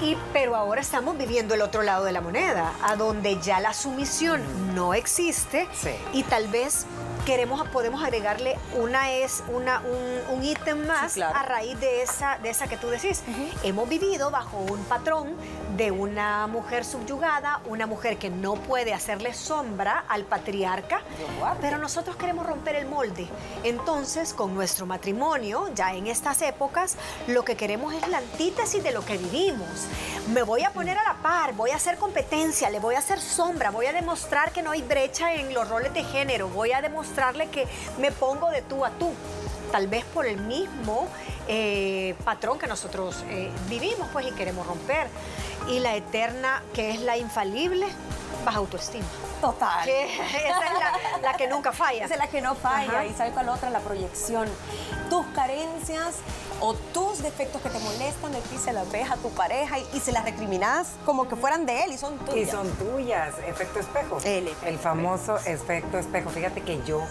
Y, 0.00 0.16
pero 0.32 0.54
ahora 0.54 0.80
estamos 0.80 1.18
viviendo 1.18 1.54
el 1.54 1.62
otro 1.62 1.82
lado 1.82 2.04
de 2.04 2.12
la 2.12 2.20
moneda, 2.20 2.72
a 2.82 2.94
donde 2.94 3.38
ya 3.40 3.58
la 3.60 3.74
sumisión 3.74 4.40
no 4.74 4.94
existe 4.94 5.66
Sí. 5.74 5.90
y 6.12 6.22
tal 6.22 6.46
vez 6.48 6.86
queremos 7.28 7.68
podemos 7.68 8.02
agregarle 8.02 8.56
una 8.74 9.10
es 9.12 9.42
una 9.48 9.80
un, 9.80 10.34
un 10.38 10.42
ítem 10.42 10.86
más 10.86 11.12
Sí, 11.12 11.20
claro. 11.20 11.36
a 11.36 11.42
raíz 11.42 11.78
de 11.78 12.00
esa 12.00 12.38
de 12.38 12.48
esa 12.48 12.68
que 12.68 12.78
tú 12.78 12.88
decís. 12.88 13.22
Hemos 13.62 13.86
vivido 13.86 14.30
bajo 14.30 14.56
un 14.56 14.82
patrón 14.84 15.36
de 15.76 15.90
una 15.90 16.46
mujer 16.46 16.86
subyugada, 16.86 17.60
una 17.66 17.86
mujer 17.86 18.16
que 18.16 18.30
no 18.30 18.54
puede 18.54 18.94
hacerle 18.94 19.34
sombra 19.34 20.04
al 20.08 20.24
patriarca, 20.24 21.02
pero 21.60 21.76
nosotros 21.76 22.16
queremos 22.16 22.46
romper 22.46 22.76
el 22.76 22.86
molde. 22.86 23.28
Entonces, 23.62 24.32
con 24.32 24.54
nuestro 24.54 24.86
matrimonio, 24.86 25.68
ya 25.74 25.92
en 25.92 26.06
estas 26.06 26.40
épocas, 26.40 26.96
lo 27.26 27.44
que 27.44 27.56
queremos 27.56 27.92
es 27.92 28.08
la 28.08 28.18
antítesis 28.18 28.82
de 28.82 28.92
lo 28.92 29.04
que 29.04 29.18
vivimos. 29.18 29.68
Me 30.32 30.42
voy 30.42 30.64
a 30.64 30.70
poner 30.70 30.96
a 30.96 31.04
la 31.04 31.14
par, 31.22 31.52
voy 31.52 31.70
a 31.72 31.76
hacer 31.76 31.98
competencia, 31.98 32.70
le 32.70 32.80
voy 32.80 32.94
a 32.94 32.98
hacer 33.00 33.20
sombra, 33.20 33.70
voy 33.70 33.86
a 33.86 33.92
demostrar 33.92 34.50
que 34.52 34.62
no 34.62 34.70
hay 34.70 34.80
brecha 34.82 35.34
en 35.34 35.52
los 35.52 35.68
roles 35.68 35.92
de 35.92 36.04
género, 36.04 36.48
voy 36.48 36.72
a 36.72 36.80
demostrarle 37.18 37.48
que 37.48 37.66
me 37.98 38.12
pongo 38.12 38.50
de 38.50 38.62
tú 38.62 38.84
a 38.84 38.90
tú. 38.90 39.12
Tal 39.72 39.86
vez 39.86 40.04
por 40.06 40.26
el 40.26 40.38
mismo 40.38 41.06
eh, 41.46 42.14
patrón 42.24 42.58
que 42.58 42.66
nosotros 42.66 43.24
eh, 43.28 43.50
vivimos, 43.68 44.08
pues, 44.12 44.26
y 44.26 44.32
queremos 44.32 44.66
romper. 44.66 45.08
Y 45.68 45.80
la 45.80 45.94
eterna, 45.94 46.62
que 46.72 46.90
es 46.92 47.00
la 47.00 47.16
infalible, 47.18 47.86
baja 48.44 48.58
autoestima. 48.58 49.06
Total. 49.40 49.84
Que 49.84 50.16
esa 50.16 50.66
es 50.66 50.72
la, 50.74 51.18
la 51.22 51.34
que 51.34 51.48
nunca 51.48 51.72
falla. 51.72 52.06
Esa 52.06 52.14
es 52.14 52.20
la 52.20 52.28
que 52.28 52.40
no 52.40 52.54
falla. 52.54 53.00
Ajá. 53.00 53.04
¿Y 53.04 53.12
sabes 53.12 53.32
cuál 53.34 53.48
otra? 53.50 53.68
La 53.70 53.80
proyección. 53.80 54.48
Tus 55.10 55.26
carencias 55.34 56.16
o 56.60 56.74
tus 56.74 57.22
defectos 57.22 57.62
que 57.62 57.70
te 57.70 57.78
molestan 57.78 58.32
de 58.32 58.40
ti 58.42 58.56
se 58.62 58.72
las 58.72 58.90
ves 58.90 59.10
a 59.10 59.16
tu 59.16 59.30
pareja 59.30 59.78
y, 59.78 59.86
y 59.94 60.00
se 60.00 60.12
las 60.12 60.24
recriminas 60.24 60.88
como 61.06 61.28
que 61.28 61.36
fueran 61.36 61.66
de 61.66 61.84
él 61.84 61.92
y 61.92 61.98
son 61.98 62.14
Y 62.14 62.30
tuyas. 62.30 62.50
son 62.50 62.68
tuyas, 62.72 63.34
efecto 63.46 63.78
espejo. 63.80 64.18
El 64.24 64.48
efecto 64.48 64.78
famoso 64.78 65.36
efecto 65.46 65.98
espejo. 65.98 66.30
Fíjate 66.30 66.62
que 66.62 66.82
yo 66.84 67.02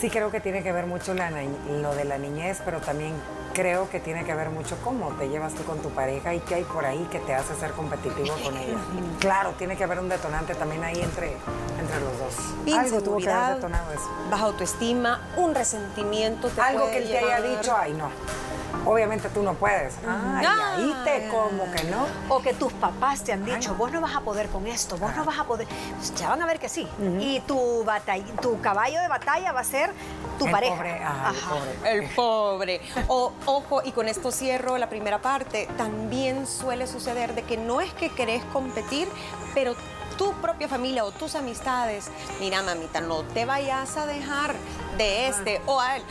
sí 0.00 0.10
creo 0.10 0.30
que 0.30 0.40
tiene 0.40 0.62
que 0.62 0.72
ver 0.72 0.86
mucho 0.86 1.14
la 1.14 1.30
lo 1.30 1.94
de 1.94 2.04
la 2.04 2.18
niñez, 2.18 2.60
pero 2.64 2.80
también 2.80 3.14
creo 3.58 3.90
que 3.90 3.98
tiene 3.98 4.24
que 4.24 4.32
ver 4.34 4.50
mucho 4.50 4.76
cómo 4.84 5.08
te 5.18 5.28
llevas 5.28 5.52
tú 5.52 5.64
con 5.64 5.78
tu 5.80 5.90
pareja 5.90 6.32
y 6.32 6.38
qué 6.38 6.54
hay 6.54 6.62
por 6.62 6.84
ahí 6.86 7.08
que 7.10 7.18
te 7.18 7.34
hace 7.34 7.56
ser 7.56 7.72
competitivo 7.72 8.32
con 8.44 8.56
ella. 8.56 8.76
Claro, 9.18 9.50
tiene 9.58 9.76
que 9.76 9.82
haber 9.82 9.98
un 9.98 10.08
detonante 10.08 10.54
también 10.54 10.84
ahí 10.84 11.00
entre, 11.00 11.32
entre 11.80 12.00
los 12.00 12.18
dos. 12.20 12.78
Algo 12.78 13.02
tuvo 13.02 13.16
que 13.18 13.28
haber 13.28 13.56
detonado 13.56 13.92
eso. 13.92 14.08
baja 14.30 14.44
autoestima, 14.44 15.22
un 15.36 15.56
resentimiento. 15.56 16.48
te 16.50 16.60
Algo 16.60 16.84
puede 16.84 16.92
que 16.92 16.98
él 16.98 17.10
te 17.10 17.18
haya 17.18 17.40
dicho, 17.40 17.76
ay 17.76 17.94
no. 17.94 18.10
Obviamente 18.88 19.28
tú 19.28 19.42
no 19.42 19.52
puedes. 19.52 19.94
Ay, 20.08 20.46
ahí 20.46 20.94
te 21.04 21.26
Ah. 21.26 21.30
como 21.30 21.70
que 21.72 21.84
no. 21.84 22.06
O 22.30 22.40
que 22.40 22.54
tus 22.54 22.72
papás 22.72 23.22
te 23.22 23.34
han 23.34 23.44
dicho, 23.44 23.72
Ay. 23.72 23.76
vos 23.76 23.92
no 23.92 24.00
vas 24.00 24.16
a 24.16 24.20
poder 24.20 24.48
con 24.48 24.66
esto, 24.66 24.96
vos 24.96 25.14
no 25.14 25.22
Ah. 25.22 25.24
vas 25.26 25.38
a 25.38 25.44
poder. 25.44 25.68
Pues 25.98 26.14
ya 26.14 26.30
van 26.30 26.40
a 26.40 26.46
ver 26.46 26.58
que 26.58 26.70
sí. 26.70 26.88
Y 27.20 27.40
tu, 27.40 27.84
tu 28.40 28.60
caballo 28.62 28.98
de 29.00 29.08
batalla 29.08 29.52
va 29.52 29.60
a 29.60 29.64
ser 29.64 29.92
tu 30.38 30.46
El 30.46 30.52
pareja. 30.52 30.74
pobre, 30.76 31.02
ajá, 31.02 31.30
el 31.30 31.38
pobre. 31.38 31.90
El 31.92 32.08
pobre. 32.14 32.80
O, 33.08 33.32
ojo, 33.44 33.82
y 33.84 33.92
con 33.92 34.08
esto 34.08 34.32
cierro 34.32 34.78
la 34.78 34.88
primera 34.88 35.18
parte, 35.20 35.68
también 35.76 36.46
suele 36.46 36.86
suceder 36.86 37.34
de 37.34 37.42
que 37.42 37.58
no 37.58 37.82
es 37.82 37.92
que 37.92 38.08
querés 38.10 38.42
competir, 38.54 39.06
pero 39.52 39.74
tu 40.16 40.32
propia 40.40 40.66
familia 40.66 41.04
o 41.04 41.10
tus 41.12 41.34
amistades, 41.34 42.08
mira 42.40 42.62
mamita, 42.62 43.00
no 43.02 43.22
te 43.22 43.44
vayas 43.44 43.96
a 43.98 44.06
dejar 44.06 44.54
de 44.96 45.28
este 45.28 45.60
o 45.66 45.78
a 45.78 45.96
él. 45.96 46.02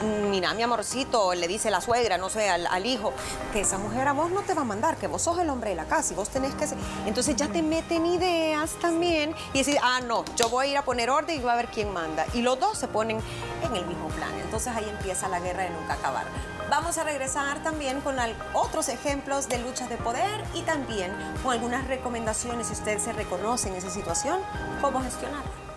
Mira, 0.00 0.54
mi 0.54 0.62
amorcito, 0.62 1.34
le 1.34 1.48
dice 1.48 1.70
la 1.70 1.80
suegra, 1.80 2.18
no 2.18 2.30
sé, 2.30 2.48
al, 2.48 2.86
hijo, 2.86 3.12
que 3.52 3.62
esa 3.62 3.78
mujer 3.78 4.06
a 4.06 4.12
vos 4.12 4.30
no 4.30 4.42
te 4.42 4.54
va 4.54 4.62
a 4.62 4.64
mandar, 4.64 4.96
que 4.96 5.08
vos 5.08 5.22
sos 5.22 5.38
el 5.40 5.50
hombre 5.50 5.70
de 5.70 5.76
la 5.76 5.86
casa 5.86 6.12
y 6.12 6.16
vos 6.16 6.28
tenés 6.28 6.54
que 6.54 6.68
ser. 6.68 6.78
Entonces 7.06 7.34
ya 7.34 7.48
te 7.48 7.62
meten 7.62 8.06
ideas 8.06 8.76
también 8.80 9.34
y 9.52 9.58
decir, 9.58 9.76
ah, 9.82 10.00
no, 10.00 10.24
yo 10.36 10.48
voy 10.50 10.66
a 10.66 10.70
ir 10.70 10.78
a 10.78 10.82
poner 10.82 11.10
orden 11.10 11.36
y 11.36 11.40
voy 11.40 11.50
a 11.50 11.56
ver 11.56 11.66
quién 11.66 11.92
manda. 11.92 12.26
Y 12.32 12.42
los 12.42 12.60
dos 12.60 12.78
se 12.78 12.86
ponen 12.86 13.18
en 13.64 13.74
el 13.74 13.86
mismo 13.86 14.08
plan. 14.10 14.32
Entonces 14.40 14.72
ahí 14.76 14.88
empieza 14.88 15.28
la 15.28 15.40
guerra 15.40 15.64
de 15.64 15.70
nunca 15.70 15.94
acabar. 15.94 16.26
Vamos 16.70 16.96
a 16.98 17.04
regresar 17.04 17.60
también 17.64 18.00
con 18.00 18.16
otros 18.52 18.88
ejemplos 18.90 19.48
de 19.48 19.58
luchas 19.58 19.88
de 19.88 19.96
poder 19.96 20.44
y 20.54 20.62
también 20.62 21.12
con 21.42 21.52
algunas 21.52 21.88
recomendaciones 21.88 22.68
si 22.68 22.74
usted 22.74 22.98
se 22.98 23.12
reconoce 23.12 23.68
en 23.68 23.74
esa 23.74 23.90
situación, 23.90 24.38
cómo 24.80 25.02
gestionar. 25.02 25.67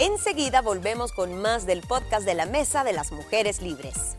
Enseguida 0.00 0.62
volvemos 0.62 1.12
con 1.12 1.42
más 1.42 1.66
del 1.66 1.82
podcast 1.82 2.24
de 2.24 2.32
la 2.32 2.46
Mesa 2.46 2.84
de 2.84 2.94
las 2.94 3.12
Mujeres 3.12 3.60
Libres. 3.60 4.16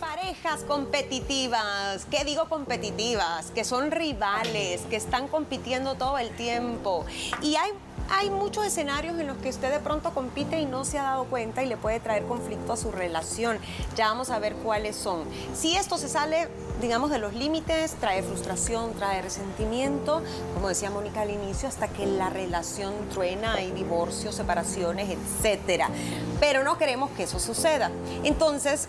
Parejas 0.00 0.64
competitivas, 0.64 2.06
¿qué 2.10 2.24
digo 2.24 2.48
competitivas? 2.48 3.52
Que 3.52 3.62
son 3.62 3.92
rivales, 3.92 4.80
que 4.90 4.96
están 4.96 5.28
compitiendo 5.28 5.94
todo 5.94 6.18
el 6.18 6.30
tiempo. 6.30 7.06
Y 7.42 7.54
hay, 7.54 7.70
hay 8.10 8.28
muchos 8.28 8.66
escenarios 8.66 9.18
en 9.18 9.26
los 9.26 9.36
que 9.38 9.48
usted 9.48 9.70
de 9.70 9.78
pronto 9.78 10.12
compite 10.12 10.60
y 10.60 10.66
no 10.66 10.84
se 10.84 10.98
ha 10.98 11.04
dado 11.04 11.24
cuenta 11.24 11.62
y 11.62 11.66
le 11.66 11.76
puede 11.76 12.00
traer 12.00 12.24
conflicto 12.24 12.72
a 12.72 12.76
su 12.76 12.90
relación. 12.90 13.58
Ya 13.96 14.08
vamos 14.08 14.30
a 14.30 14.38
ver 14.38 14.54
cuáles 14.56 14.96
son. 14.96 15.24
Si 15.54 15.76
esto 15.76 15.96
se 15.96 16.08
sale, 16.08 16.48
digamos, 16.80 17.10
de 17.10 17.18
los 17.18 17.34
límites, 17.34 17.94
trae 18.00 18.22
frustración, 18.22 18.94
trae 18.94 19.22
resentimiento, 19.22 20.22
como 20.54 20.68
decía 20.68 20.90
Mónica 20.90 21.22
al 21.22 21.30
inicio, 21.30 21.68
hasta 21.68 21.88
que 21.88 22.06
la 22.06 22.30
relación 22.30 22.92
truena, 23.12 23.54
hay 23.54 23.70
divorcios, 23.70 24.34
separaciones, 24.34 25.08
etcétera. 25.08 25.88
Pero 26.40 26.64
no 26.64 26.78
queremos 26.78 27.10
que 27.12 27.22
eso 27.24 27.38
suceda. 27.38 27.90
Entonces, 28.24 28.88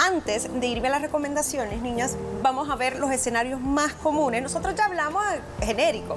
antes 0.00 0.48
de 0.60 0.66
irme 0.66 0.88
a 0.88 0.92
las 0.92 1.02
recomendaciones, 1.02 1.82
niñas, 1.82 2.16
vamos 2.42 2.70
a 2.70 2.76
ver 2.76 2.98
los 2.98 3.10
escenarios 3.10 3.60
más 3.60 3.92
comunes. 3.92 4.42
Nosotros 4.42 4.74
ya 4.74 4.86
hablamos 4.86 5.22
genérico, 5.60 6.16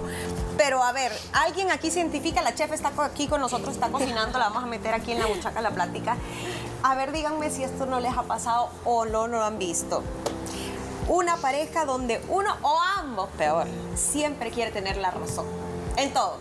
pero 0.58 0.82
a 0.82 0.94
ver, 0.94 1.12
alguien 1.34 1.70
aquí 1.70 1.92
científica, 1.92 2.42
la 2.42 2.56
chef 2.56 2.72
está 2.72 2.94
aquí 3.04 3.28
con 3.28 3.42
nosotros, 3.42 3.74
está 3.74 3.90
cocinando, 3.90 4.40
la 4.40 4.46
vamos 4.46 4.64
a 4.64 4.68
meter 4.68 4.94
aquí 4.94 5.12
en 5.12 5.20
la 5.20 5.26
buchaca 5.26 5.62
la 5.62 5.72
plática. 5.72 6.16
A 6.82 6.96
ver, 6.96 7.12
díganme 7.12 7.50
si 7.50 7.64
esto 7.64 7.86
no 7.86 8.00
les 8.00 8.16
ha 8.18 8.24
pasado 8.24 8.70
o 8.86 9.06
no, 9.06 9.28
no 9.28 9.40
lo 9.40 9.44
han 9.44 9.60
visto. 9.60 10.02
Una 11.10 11.36
pareja 11.36 11.84
donde 11.84 12.22
uno 12.30 12.56
o 12.62 12.80
ambos, 12.98 13.30
peor, 13.38 13.68
siempre 13.96 14.50
quiere 14.52 14.72
tener 14.72 14.96
la 14.96 15.12
razón 15.12 15.46
en 15.98 16.14
todo. 16.14 16.38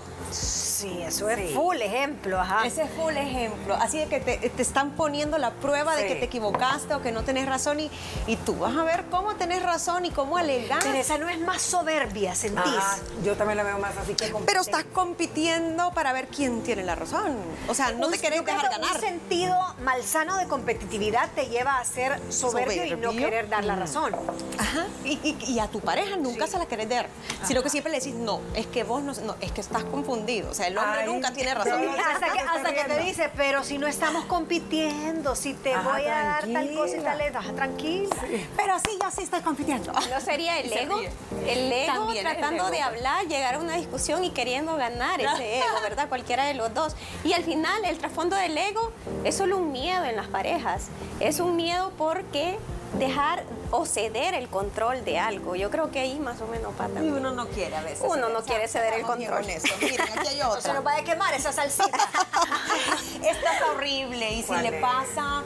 Sí, 0.82 1.00
eso 1.02 1.28
es 1.28 1.38
Sí. 1.48 1.54
full 1.54 1.76
ejemplo, 1.80 2.40
ajá. 2.40 2.66
Ese 2.66 2.82
es 2.82 2.90
full 2.90 3.16
ejemplo. 3.16 3.74
Así 3.76 3.98
de 3.98 4.06
que 4.06 4.20
te, 4.20 4.36
te 4.36 4.62
están 4.62 4.90
poniendo 4.90 5.38
la 5.38 5.50
prueba 5.50 5.96
de 5.96 6.06
que 6.06 6.14
te 6.16 6.24
equivocaste 6.24 6.94
o 6.94 7.00
que 7.02 7.12
no 7.12 7.22
tenés 7.22 7.46
razón 7.46 7.80
y, 7.80 7.90
y 8.26 8.36
tú 8.36 8.56
vas 8.56 8.76
a 8.76 8.82
ver 8.84 9.04
cómo 9.10 9.34
tenés 9.36 9.62
razón 9.62 10.04
y 10.04 10.10
cómo 10.10 10.36
alegar. 10.36 10.80
Pero 10.82 10.94
esa 10.98 11.18
no 11.18 11.28
es 11.28 11.40
más 11.40 11.62
soberbia, 11.62 12.34
¿sentís? 12.34 12.62
Ajá, 12.66 12.98
yo 13.24 13.36
también 13.36 13.56
la 13.58 13.62
veo 13.62 13.78
más 13.78 13.96
así 13.96 14.14
que 14.14 14.32
Pero 14.46 14.60
estás 14.60 14.84
compitiendo 14.92 15.92
para 15.92 16.12
ver 16.12 16.28
quién 16.28 16.62
tiene 16.62 16.82
la 16.82 16.94
razón. 16.94 17.36
O 17.68 17.74
sea, 17.74 17.92
no 17.92 18.08
te 18.08 18.18
querés 18.18 18.44
dejar 18.44 18.70
ganar. 18.70 18.94
Un 18.96 19.00
sentido 19.00 19.56
malsano 19.82 20.36
de 20.36 20.46
competitividad 20.48 21.28
te 21.34 21.46
lleva 21.46 21.78
a 21.78 21.84
ser 21.84 22.20
soberbio, 22.30 22.84
y 22.84 22.96
no 22.96 23.12
querer 23.12 23.48
dar 23.48 23.64
la 23.64 23.76
razón. 23.76 24.14
Ajá. 24.58 24.86
Y, 25.04 25.12
y- 25.22 25.36
y 25.52 25.58
a 25.58 25.68
tu 25.68 25.80
pareja 25.80 26.16
nunca 26.16 26.46
se 26.46 26.58
la 26.58 26.66
querés 26.66 26.88
dar. 26.88 27.08
Sino 27.44 27.62
que 27.62 27.70
siempre 27.70 27.92
le 27.92 27.98
decís, 27.98 28.14
no, 28.14 28.40
es 28.54 28.66
que 28.66 28.84
vos 28.84 29.02
no, 29.02 29.12
no, 29.24 29.36
es 29.40 29.52
que 29.52 29.60
estás 29.60 29.84
confundido. 29.84 30.50
O 30.50 30.54
sea, 30.54 30.70
el 30.72 30.78
hombre 30.78 31.00
Ay, 31.00 31.06
nunca 31.06 31.32
tiene 31.32 31.54
razón. 31.54 31.82
hasta 32.12 32.32
que, 32.32 32.38
hasta 32.40 32.74
que 32.74 32.84
te 32.84 32.98
dice, 33.02 33.30
pero 33.36 33.62
si 33.62 33.78
no 33.78 33.86
estamos 33.86 34.24
compitiendo, 34.24 35.34
si 35.36 35.54
te 35.54 35.74
Ajá, 35.74 35.88
voy 35.88 36.02
a 36.06 36.24
dar 36.24 36.46
tal 36.48 36.74
cosa 36.74 36.96
y 36.96 37.00
tal, 37.00 37.20
ajá, 37.36 37.52
tranquila. 37.52 38.16
Pero 38.56 38.78
sí, 38.80 38.98
yo 39.00 39.10
sí 39.10 39.22
estoy 39.22 39.40
compitiendo. 39.40 39.92
¿No 40.10 40.20
sería 40.20 40.58
el 40.58 40.72
ego? 40.72 40.98
El 41.46 41.72
ego 41.72 41.92
También 41.94 42.26
es 42.26 42.32
el 42.32 42.38
tratando 42.38 42.64
ego. 42.64 42.70
de 42.72 42.82
hablar, 42.82 43.26
llegar 43.26 43.54
a 43.54 43.58
una 43.58 43.76
discusión 43.76 44.24
y 44.24 44.30
queriendo 44.30 44.76
ganar 44.76 45.20
ese 45.20 45.58
ego, 45.58 45.80
¿verdad? 45.82 46.08
Cualquiera 46.08 46.44
de 46.46 46.54
los 46.54 46.72
dos. 46.74 46.96
Y 47.24 47.32
al 47.34 47.44
final, 47.44 47.84
el 47.84 47.98
trasfondo 47.98 48.36
del 48.36 48.56
ego 48.56 48.92
es 49.24 49.36
solo 49.36 49.58
un 49.58 49.72
miedo 49.72 50.04
en 50.04 50.16
las 50.16 50.26
parejas. 50.28 50.86
Es 51.20 51.38
un 51.40 51.56
miedo 51.56 51.92
porque 51.98 52.58
dejar 52.98 53.44
o 53.70 53.86
ceder 53.86 54.34
el 54.34 54.48
control 54.48 55.04
de 55.04 55.18
algo. 55.18 55.56
Yo 55.56 55.70
creo 55.70 55.90
que 55.90 56.00
ahí 56.00 56.18
más 56.18 56.40
o 56.40 56.46
menos 56.46 56.72
pasa. 56.74 57.02
Y 57.02 57.08
uno 57.08 57.30
no 57.32 57.46
quiere 57.48 57.76
a 57.76 57.82
veces. 57.82 58.04
Uno 58.08 58.28
no 58.28 58.42
quiere 58.42 58.68
ceder 58.68 58.94
el 58.94 59.02
control. 59.02 59.42
honestos. 59.42 59.72
Miren, 59.80 60.00
aquí 60.18 60.28
hay 60.28 60.38
No 60.42 60.52
se 60.52 60.58
otra. 60.58 60.74
nos 60.74 60.86
va 60.86 60.96
a 60.96 61.02
quemar 61.04 61.32
esa 61.34 61.52
salsita. 61.52 61.86
Esta 63.22 63.52
está 63.52 63.70
horrible 63.74 64.32
y 64.32 64.42
si 64.42 64.48
¿Cuál 64.48 64.62
le 64.64 64.76
es? 64.76 64.82
pasa, 64.82 65.42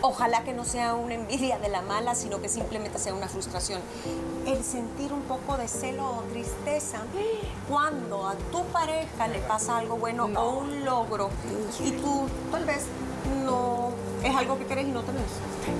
ojalá 0.00 0.44
que 0.44 0.52
no 0.52 0.64
sea 0.64 0.94
una 0.94 1.14
envidia 1.14 1.58
de 1.58 1.68
la 1.68 1.82
mala, 1.82 2.14
sino 2.14 2.40
que 2.40 2.48
simplemente 2.48 2.98
sea 2.98 3.14
una 3.14 3.28
frustración. 3.28 3.80
El 4.46 4.62
sentir 4.64 5.12
un 5.12 5.22
poco 5.22 5.56
de 5.56 5.66
celo 5.68 6.06
o 6.18 6.22
tristeza 6.30 6.98
cuando 7.68 8.28
a 8.28 8.34
tu 8.52 8.62
pareja 8.66 9.26
le 9.28 9.40
pasa 9.40 9.78
algo 9.78 9.96
bueno 9.96 10.30
o 10.36 10.50
un 10.60 10.84
logro 10.84 11.30
y 11.84 11.90
tú 11.92 12.28
tal 12.50 12.64
vez 12.64 12.84
no 13.44 13.90
es 14.24 14.34
algo 14.36 14.58
que 14.58 14.66
querés 14.66 14.86
y 14.86 14.90
no 14.90 15.02
tenés. 15.02 15.22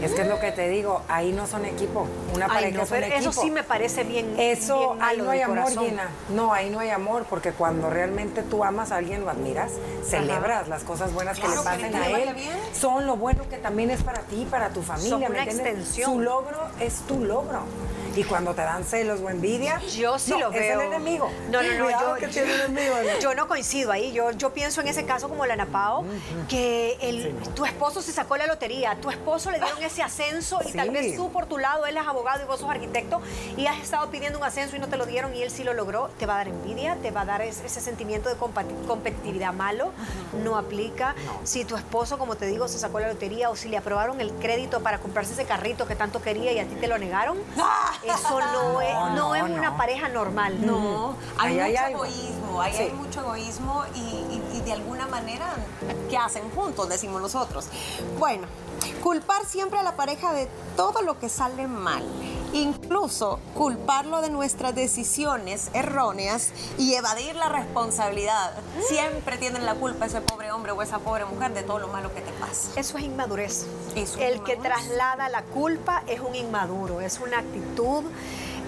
Es 0.02 0.12
que 0.12 0.23
es 0.23 0.28
lo 0.28 0.38
que 0.38 0.52
te 0.52 0.68
digo, 0.68 1.02
ahí 1.09 1.33
no 1.33 1.47
son 1.47 1.64
equipo. 1.64 2.07
Una 2.35 2.47
Ay, 2.47 2.50
pareja 2.50 2.76
no, 2.76 2.83
es 2.85 2.90
un 2.90 2.97
pero 3.00 3.14
eso 3.14 3.33
sí 3.33 3.50
me 3.50 3.62
parece 3.64 4.04
bien. 4.04 4.35
Eso, 4.38 4.92
bien 4.95 5.02
ahí 5.02 5.18
no 5.18 5.30
hay 5.30 5.40
amor. 5.42 5.68
Gina. 5.71 6.09
No, 6.30 6.52
ahí 6.52 6.71
no 6.71 6.78
hay 6.80 6.90
amor, 6.90 7.25
porque 7.28 7.52
cuando 7.52 7.90
realmente 7.90 8.42
tú 8.42 8.64
amas 8.64 8.92
a 8.92 8.97
alguien, 8.97 9.23
lo 9.23 9.30
admiras, 9.30 9.73
celebras 10.04 10.68
las 10.68 10.85
cosas 10.85 11.12
buenas 11.12 11.38
que 11.38 11.49
le 11.49 11.57
pasen 11.57 11.90
que 11.90 11.97
a 11.97 12.11
él. 12.21 12.35
bien. 12.35 12.57
Son 12.73 13.07
lo 13.07 13.16
bueno 13.16 13.45
que 13.49 13.57
también 13.59 13.90
es 13.90 14.02
para 14.02 14.21
ti, 14.21 14.47
para 14.50 14.68
tu 14.71 14.83
familia. 14.83 15.11
Son 15.11 15.21
¿me 15.21 15.26
una 15.26 15.38
entiendes? 15.42 15.66
extensión. 15.66 16.12
Su 16.12 16.21
logro 16.21 16.59
es 16.80 16.95
tu 17.09 17.25
logro. 17.25 17.61
Y 18.19 18.25
cuando 18.25 18.53
te 18.53 18.63
dan 18.63 18.83
celos 18.85 19.21
o 19.21 19.31
envidia, 19.31 19.81
Yo 19.97 20.19
sí 20.19 20.33
no, 20.33 20.39
lo 20.41 20.47
es 20.49 20.55
veo. 20.59 20.81
el 20.81 20.87
enemigo. 20.89 21.31
No, 21.53 21.63
no, 21.63 21.73
no. 21.79 21.89
Yo, 21.89 22.15
que 22.17 22.27
tiene 22.27 22.53
enemigo. 22.53 22.97
yo 23.21 23.33
no 23.35 23.47
coincido 23.47 23.93
ahí. 23.93 24.11
Yo, 24.13 24.33
yo 24.33 24.53
pienso 24.53 24.81
en 24.81 24.89
ese 24.89 25.05
caso 25.05 25.29
como 25.29 25.47
la 25.47 25.55
Napao, 25.55 26.05
que 26.49 26.97
el, 27.01 27.33
tu 27.55 27.65
esposo 27.65 28.03
se 28.03 28.11
sacó 28.11 28.37
la 28.37 28.49
lotería, 28.49 28.97
tu 29.01 29.09
esposo 29.11 29.53
le 29.53 29.61
dieron 29.61 29.81
ese 29.85 30.03
ascenso 30.03 30.59
y 30.67 30.73
Sí. 30.73 30.77
tal 30.77 30.91
vez 30.91 31.15
tú 31.17 31.31
por 31.31 31.47
tu 31.47 31.59
lado, 31.59 31.87
él 31.87 31.97
es 31.97 32.05
abogado 32.07 32.43
y 32.43 32.47
vos 32.47 32.59
sos 32.59 32.69
arquitecto 32.69 33.23
y 33.57 33.67
has 33.69 33.79
estado 33.79 34.11
pidiendo 34.11 34.39
un 34.39 34.45
ascenso 34.45 34.75
y 34.75 34.81
no 34.81 34.89
te 34.89 34.97
lo 34.97 35.07
dieron 35.07 35.35
y 35.37 35.43
él 35.45 35.51
sí 35.53 35.63
lo 35.63 35.73
logró, 35.73 36.11
te 36.19 36.27
va 36.27 36.35
a 36.35 36.39
dar 36.39 36.49
envidia, 36.49 36.97
te 37.01 37.13
va 37.13 37.21
a 37.21 37.25
dar 37.25 37.43
ese, 37.43 37.65
ese 37.67 37.81
sentimiento 37.81 38.29
de 38.29 38.35
competitividad 38.35 39.53
malo, 39.53 39.93
no 40.43 40.57
aplica. 40.59 41.15
Si 41.45 41.65
tu 41.65 41.77
esposo, 41.77 42.19
como 42.19 42.35
te 42.37 42.47
digo, 42.47 42.67
se 42.67 42.79
sacó 42.81 42.99
la 42.99 43.07
lotería 43.09 43.49
o 43.51 43.55
si 43.57 43.69
le 43.69 43.77
aprobaron 43.77 44.21
el 44.21 44.33
crédito 44.33 44.81
para 44.83 44.99
comprarse 44.99 45.35
ese 45.35 45.45
carrito 45.45 45.87
que 45.87 45.95
tanto 45.95 46.21
quería 46.21 46.53
y 46.53 46.59
a 46.59 46.67
ti 46.67 46.75
te 46.75 46.89
lo 46.89 46.99
negaron, 46.99 47.39
eso 48.15 48.41
no, 48.53 48.81
es, 48.81 48.95
no, 48.95 49.11
no, 49.15 49.35
es 49.35 49.43
una 49.45 49.77
pareja 49.77 50.09
normal. 50.09 50.65
No, 50.65 51.15
hay 51.38 51.59
hay 51.59 51.71
mucho 51.73 51.87
egoísmo, 51.87 52.62
Sí. 52.73 52.77
hay 52.83 52.93
mucho 52.93 53.21
egoísmo 53.21 53.85
y, 53.95 53.99
y- 53.99 54.43
y 54.55 54.61
de 54.62 54.73
alguna 54.73 55.07
manera, 55.07 55.47
¿qué 56.11 56.17
hacen 56.17 56.50
juntos? 56.50 56.88
Decimos 56.88 57.21
nosotros. 57.23 57.67
Bueno, 58.19 58.47
culpar 59.03 59.45
siempre 59.47 59.79
a 59.79 59.83
la 59.83 59.97
pareja 59.97 60.33
de 60.33 60.49
todo 60.77 61.03
lo 61.03 61.19
que 61.19 61.29
sale 61.29 61.67
mal. 61.69 62.03
Incluso 62.53 63.41
culparlo 63.55 64.21
de 64.23 64.31
nuestras 64.31 64.75
decisiones 64.75 65.69
erróneas 65.75 66.49
y 66.79 66.95
evadir 66.95 67.37
la 67.37 67.49
responsabilidad. 67.50 68.53
Siempre 68.88 69.37
tienen 69.37 69.67
la 69.67 69.75
culpa 69.75 70.07
ese 70.07 70.23
pobre 70.23 70.50
hombre 70.50 70.73
o 70.73 70.81
esa 70.83 70.99
pobre 70.99 71.27
mujer 71.27 71.53
de 71.53 71.62
todo 71.62 71.79
lo 71.79 71.88
malo 71.88 72.12
que 72.15 72.23
te 72.23 72.33
pasa. 72.33 72.71
Eso 72.77 72.97
es 72.97 73.05
inmadurez. 73.05 73.67
El 74.21 74.43
que 74.43 74.57
traslada 74.57 75.28
la 75.28 75.43
culpa 75.43 76.02
es 76.07 76.21
un 76.21 76.35
inmaduro, 76.35 77.00
es 77.00 77.19
una 77.21 77.38
actitud 77.38 78.05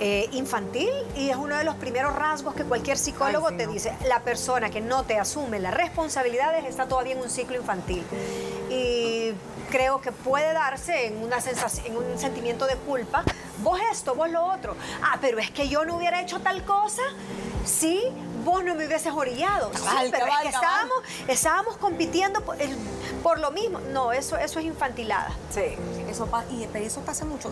eh, 0.00 0.28
infantil 0.32 0.90
y 1.14 1.28
es 1.30 1.37
uno 1.37 1.56
de 1.56 1.64
los 1.64 1.76
primeros 1.76 2.14
rasgos 2.16 2.54
que 2.54 2.64
cualquier 2.64 2.96
psicólogo 2.99 3.49
Ay, 3.49 3.52
sí, 3.54 3.58
te 3.58 3.66
no. 3.66 3.72
dice. 3.72 3.92
La 4.06 4.20
persona 4.20 4.70
que 4.70 4.80
no 4.80 5.04
te 5.04 5.18
asume 5.18 5.60
las 5.60 5.75
responsabilidades 5.75 6.64
está 6.64 6.87
todavía 6.87 7.12
en 7.14 7.20
un 7.20 7.30
ciclo 7.30 7.56
infantil. 7.56 8.04
Y 8.70 9.32
creo 9.70 10.00
que 10.00 10.10
puede 10.10 10.52
darse 10.52 11.06
en, 11.06 11.22
una 11.22 11.40
sensación, 11.40 11.87
en 11.87 11.96
un 11.96 12.18
sentimiento 12.18 12.66
de 12.66 12.76
culpa. 12.76 13.22
Vos 13.58 13.78
esto, 13.92 14.14
vos 14.14 14.30
lo 14.30 14.42
otro. 14.44 14.75
Ah, 15.02 15.18
pero 15.20 15.38
es 15.38 15.50
que 15.50 15.68
yo 15.68 15.84
no 15.84 15.96
hubiera 15.96 16.20
hecho 16.22 16.40
tal 16.40 16.64
cosa. 16.64 17.02
Sí, 17.66 18.02
vos 18.42 18.64
no 18.64 18.75
me 18.75 18.87
hubieses 18.87 19.12
orillado. 19.12 19.70
Sí, 19.75 19.82
pero 20.10 20.25
cabal, 20.26 20.32
es 20.38 20.42
que 20.42 20.49
estábamos, 20.49 20.96
estábamos 21.28 21.76
compitiendo 21.76 22.40
por, 22.40 22.60
el- 22.60 22.75
por 23.22 23.38
lo 23.38 23.50
mismo. 23.50 23.80
No, 23.92 24.12
eso, 24.12 24.36
eso 24.36 24.58
es 24.58 24.64
infantilada. 24.64 25.32
Sí. 25.52 25.76
Eso 26.08 26.28
y 26.50 26.64
eso 26.78 27.00
pasa 27.00 27.24
mucho. 27.24 27.50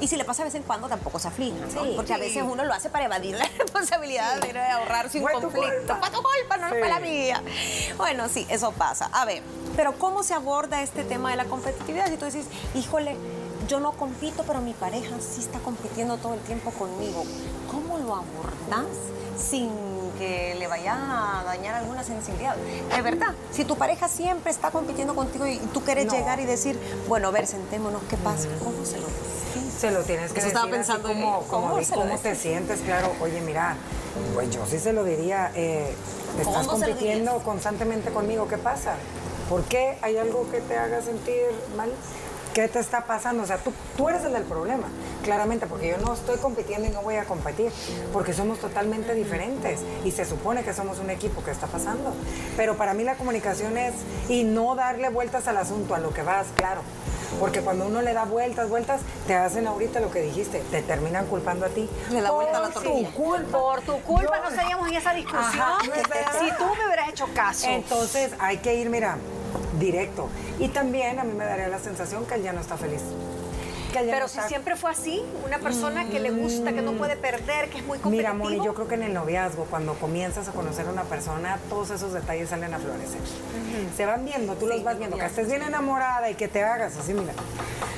Y 0.00 0.08
si 0.08 0.16
le 0.16 0.24
pasa 0.24 0.42
de 0.42 0.48
vez 0.48 0.54
en 0.54 0.62
cuando, 0.62 0.88
tampoco 0.88 1.18
se 1.18 1.28
aflija, 1.28 1.56
¿no? 1.74 1.84
Sí. 1.84 1.92
Porque 1.96 2.12
a 2.12 2.18
veces 2.18 2.42
uno 2.42 2.64
lo 2.64 2.74
hace 2.74 2.90
para 2.90 3.06
evadir 3.06 3.36
la 3.36 3.48
responsabilidad 3.58 4.40
de 4.40 4.52
Fue 5.20 5.32
tu 5.32 5.40
conflicto. 5.40 5.96
Fue 5.96 6.10
tu 6.10 6.22
culpa, 6.22 6.56
no, 6.58 6.68
no 6.68 6.68
fue 6.68 6.88
la 6.88 7.00
mía. 7.00 7.42
Bueno, 7.96 8.28
sí, 8.28 8.46
eso 8.50 8.72
pasa. 8.72 9.08
A 9.12 9.24
ver, 9.24 9.42
pero 9.74 9.98
¿cómo 9.98 10.22
se 10.22 10.34
aborda 10.34 10.82
este 10.82 11.04
tema 11.04 11.30
de 11.30 11.36
la 11.36 11.46
competitividad? 11.46 12.08
Si 12.08 12.16
tú 12.16 12.26
dices, 12.26 12.46
híjole, 12.74 13.16
yo 13.68 13.80
no 13.80 13.92
compito, 13.92 14.44
pero 14.46 14.60
mi 14.60 14.74
pareja 14.74 15.16
sí 15.20 15.40
está 15.40 15.58
compitiendo 15.60 16.18
todo 16.18 16.34
el 16.34 16.40
tiempo 16.40 16.70
conmigo. 16.72 17.24
¿Cómo 17.70 17.98
lo 17.98 18.14
abordas 18.16 18.86
sin 19.36 19.70
que 20.18 20.54
le 20.58 20.66
vaya 20.66 21.40
a 21.40 21.44
dañar 21.44 21.74
alguna 21.76 22.02
sensibilidad? 22.04 22.56
De 22.56 23.02
verdad, 23.02 23.34
si 23.52 23.64
tu 23.64 23.76
pareja 23.76 24.08
siempre 24.08 24.50
está 24.50 24.70
compitiendo 24.70 25.14
contigo 25.14 25.46
y 25.46 25.58
tú 25.72 25.82
quieres 25.82 26.06
No. 26.06 26.12
llegar 26.12 26.40
y 26.40 26.44
decir, 26.46 26.78
bueno, 27.08 27.28
a 27.28 27.30
ver, 27.30 27.46
sentémonos, 27.46 28.02
¿qué 28.08 28.16
pasa? 28.16 28.48
¿Cómo 28.62 28.84
se 28.84 28.98
lo? 28.98 29.06
Se 29.78 29.90
lo 29.90 30.02
tienes 30.02 30.32
que 30.32 30.38
Eso 30.40 30.48
decir 30.48 30.56
estaba 30.56 30.70
pensando 30.70 31.08
como 31.08 31.40
¿Cómo 31.48 31.78
lo 31.78 31.86
cómo 31.94 32.18
te 32.18 32.34
sientes, 32.34 32.80
claro. 32.80 33.12
Oye, 33.20 33.40
mira, 33.42 33.76
pues 34.34 34.50
yo 34.50 34.64
sí 34.66 34.78
se 34.78 34.92
lo 34.92 35.04
diría, 35.04 35.52
eh, 35.54 35.94
estás 36.38 36.66
¿Cómo 36.66 36.78
compitiendo 36.78 37.38
constantemente 37.40 38.10
conmigo, 38.10 38.48
¿qué 38.48 38.56
pasa? 38.58 38.94
¿Por 39.50 39.62
qué 39.64 39.98
hay 40.02 40.16
algo 40.16 40.50
que 40.50 40.60
te 40.60 40.76
haga 40.76 41.02
sentir 41.02 41.42
mal? 41.76 41.90
¿Qué 42.56 42.68
te 42.68 42.78
está 42.78 43.04
pasando? 43.04 43.42
O 43.42 43.46
sea, 43.46 43.58
tú, 43.58 43.70
tú 43.98 44.08
eres 44.08 44.24
el 44.24 44.32
del 44.32 44.44
problema, 44.44 44.86
claramente, 45.22 45.66
porque 45.66 45.88
yo 45.90 45.98
no 45.98 46.14
estoy 46.14 46.38
compitiendo 46.38 46.88
y 46.88 46.90
no 46.90 47.02
voy 47.02 47.16
a 47.16 47.26
competir, 47.26 47.70
porque 48.14 48.32
somos 48.32 48.58
totalmente 48.60 49.12
diferentes 49.12 49.80
y 50.06 50.10
se 50.10 50.24
supone 50.24 50.64
que 50.64 50.72
somos 50.72 50.98
un 50.98 51.10
equipo 51.10 51.44
que 51.44 51.50
está 51.50 51.66
pasando. 51.66 52.14
Pero 52.56 52.78
para 52.78 52.94
mí 52.94 53.04
la 53.04 53.16
comunicación 53.16 53.76
es, 53.76 53.92
y 54.30 54.44
no 54.44 54.74
darle 54.74 55.10
vueltas 55.10 55.46
al 55.48 55.58
asunto, 55.58 55.94
a 55.94 55.98
lo 55.98 56.14
que 56.14 56.22
vas, 56.22 56.46
claro. 56.56 56.80
Porque 57.38 57.60
cuando 57.60 57.84
uno 57.88 58.00
le 58.00 58.14
da 58.14 58.24
vueltas, 58.24 58.70
vueltas, 58.70 59.02
te 59.26 59.34
hacen 59.34 59.66
ahorita 59.66 60.00
lo 60.00 60.10
que 60.10 60.22
dijiste, 60.22 60.60
te 60.70 60.80
terminan 60.80 61.26
culpando 61.26 61.66
a 61.66 61.68
ti. 61.68 61.90
Le 62.10 62.22
da 62.22 62.30
vuelta 62.30 62.56
a 62.56 62.60
la 62.60 62.68
Por 62.68 62.82
tortilla. 62.84 63.10
Tu 63.10 63.14
culpa. 63.14 63.58
Por 63.58 63.80
tu 63.82 64.00
culpa 64.00 64.34
Yo- 64.34 64.42
no 64.44 64.48
estaríamos 64.48 64.88
en 64.88 64.94
esa 64.94 65.12
discusión. 65.12 65.42
Ajá, 65.44 65.78
no 65.84 66.40
si 66.40 66.56
tú 66.56 66.64
me 66.74 66.86
hubieras 66.86 67.10
hecho 67.10 67.26
caso. 67.34 67.66
Entonces 67.68 68.32
hay 68.38 68.56
que 68.58 68.76
ir, 68.76 68.88
mira, 68.88 69.18
directo. 69.78 70.30
Y 70.58 70.68
también 70.68 71.18
a 71.18 71.24
mí 71.24 71.32
me 71.34 71.44
daría 71.44 71.68
la 71.68 71.78
sensación 71.78 72.24
que 72.26 72.34
él 72.34 72.42
ya 72.42 72.52
no 72.52 72.60
está 72.60 72.76
feliz. 72.76 73.02
Que 73.92 74.00
él 74.00 74.06
ya 74.06 74.12
Pero 74.12 74.24
no 74.24 74.28
si 74.28 74.38
está- 74.38 74.48
siempre 74.48 74.76
fue 74.76 74.90
así, 74.90 75.22
una 75.44 75.58
persona 75.58 76.06
que 76.08 76.18
le 76.18 76.30
gusta, 76.30 76.72
que 76.72 76.82
no 76.82 76.92
puede 76.92 77.16
perder, 77.16 77.68
que 77.68 77.78
es 77.78 77.84
muy 77.86 77.98
competitivo. 77.98 78.10
Mira, 78.10 78.32
Moni, 78.32 78.64
yo 78.64 78.74
creo 78.74 78.88
que 78.88 78.94
en 78.94 79.02
el 79.04 79.14
noviazgo, 79.14 79.64
cuando 79.66 79.94
comienzas 79.94 80.48
a 80.48 80.52
conocer 80.52 80.86
a 80.86 80.90
una 80.90 81.04
persona, 81.04 81.58
todos 81.68 81.90
esos 81.90 82.12
detalles 82.12 82.48
salen 82.50 82.72
a 82.74 82.78
florecer. 82.78 83.20
Se 83.96 84.06
van 84.06 84.24
viendo, 84.24 84.54
tú 84.54 84.66
los 84.66 84.82
vas 84.82 84.98
viendo. 84.98 85.16
Que 85.16 85.26
estés 85.26 85.46
bien 85.48 85.62
enamorada 85.62 86.28
y 86.30 86.34
que 86.34 86.48
te 86.48 86.62
hagas 86.62 86.96
así, 86.96 87.14
mira. 87.14 87.32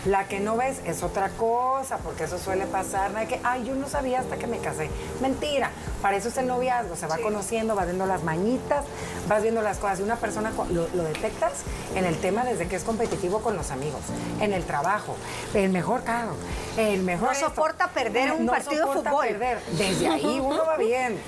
La 0.09 0.27
que 0.27 0.41
no 0.41 0.57
ves 0.57 0.79
es 0.87 1.03
otra 1.03 1.29
cosa, 1.31 1.99
porque 1.99 2.25
eso 2.25 2.39
suele 2.39 2.65
pasar. 2.67 3.11
No 3.11 3.19
hay 3.19 3.27
que, 3.27 3.41
ay, 3.45 3.65
yo 3.65 3.75
no 3.75 3.89
sabía 3.89 4.21
hasta 4.21 4.37
que 4.39 4.47
me 4.47 4.59
casé. 4.59 4.89
Mentira. 5.21 5.71
Para 6.01 6.17
eso 6.17 6.29
es 6.29 6.37
el 6.39 6.47
noviazgo. 6.47 6.97
Se 6.97 7.07
va 7.07 7.19
conociendo, 7.19 7.75
vas 7.75 7.85
viendo 7.87 8.07
las 8.07 8.23
mañitas, 8.25 8.85
vas 9.29 9.43
viendo 9.43 9.61
las 9.61 9.77
cosas. 9.79 10.01
Y 10.01 10.03
una 10.05 10.17
persona 10.17 10.51
lo, 10.73 10.89
lo 10.95 11.03
detectas 11.03 11.53
en 11.95 12.05
el 12.07 12.17
tema 12.19 12.45
desde 12.45 12.69
que 12.69 12.77
es 12.77 12.85
competitivo 12.85 13.41
con 13.41 13.57
los 13.57 13.71
amigos, 13.71 14.01
en 14.41 14.53
el 14.55 14.65
trabajo, 14.65 15.15
el 15.53 15.71
mejor 15.71 16.05
carro, 16.05 16.33
el 16.79 17.03
mejor. 17.03 17.29
No 17.29 17.33
esto. 17.33 17.47
soporta 17.49 17.89
perder 17.89 18.33
un 18.33 18.47
No 18.47 18.53
partido 18.53 18.75
de 18.75 18.81
soporta 18.87 19.11
fútbol. 19.11 19.27
perder. 19.27 19.61
Desde 19.73 20.09
ahí 20.09 20.41
uno 20.43 20.65
va 20.65 20.77
bien. 20.77 21.19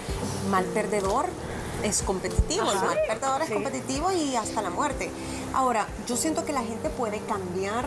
mal 0.50 0.64
perdedor 0.64 1.26
es 1.82 2.02
competitivo, 2.02 2.62
Ajá. 2.70 2.84
mal 2.86 2.98
perdedor 3.06 3.42
es 3.42 3.50
competitivo 3.50 4.10
y 4.12 4.36
hasta 4.36 4.62
la 4.62 4.70
muerte. 4.70 5.10
Ahora, 5.54 5.86
yo 6.06 6.16
siento 6.16 6.44
que 6.44 6.52
la 6.52 6.62
gente 6.62 6.88
puede 6.90 7.18
cambiar 7.20 7.86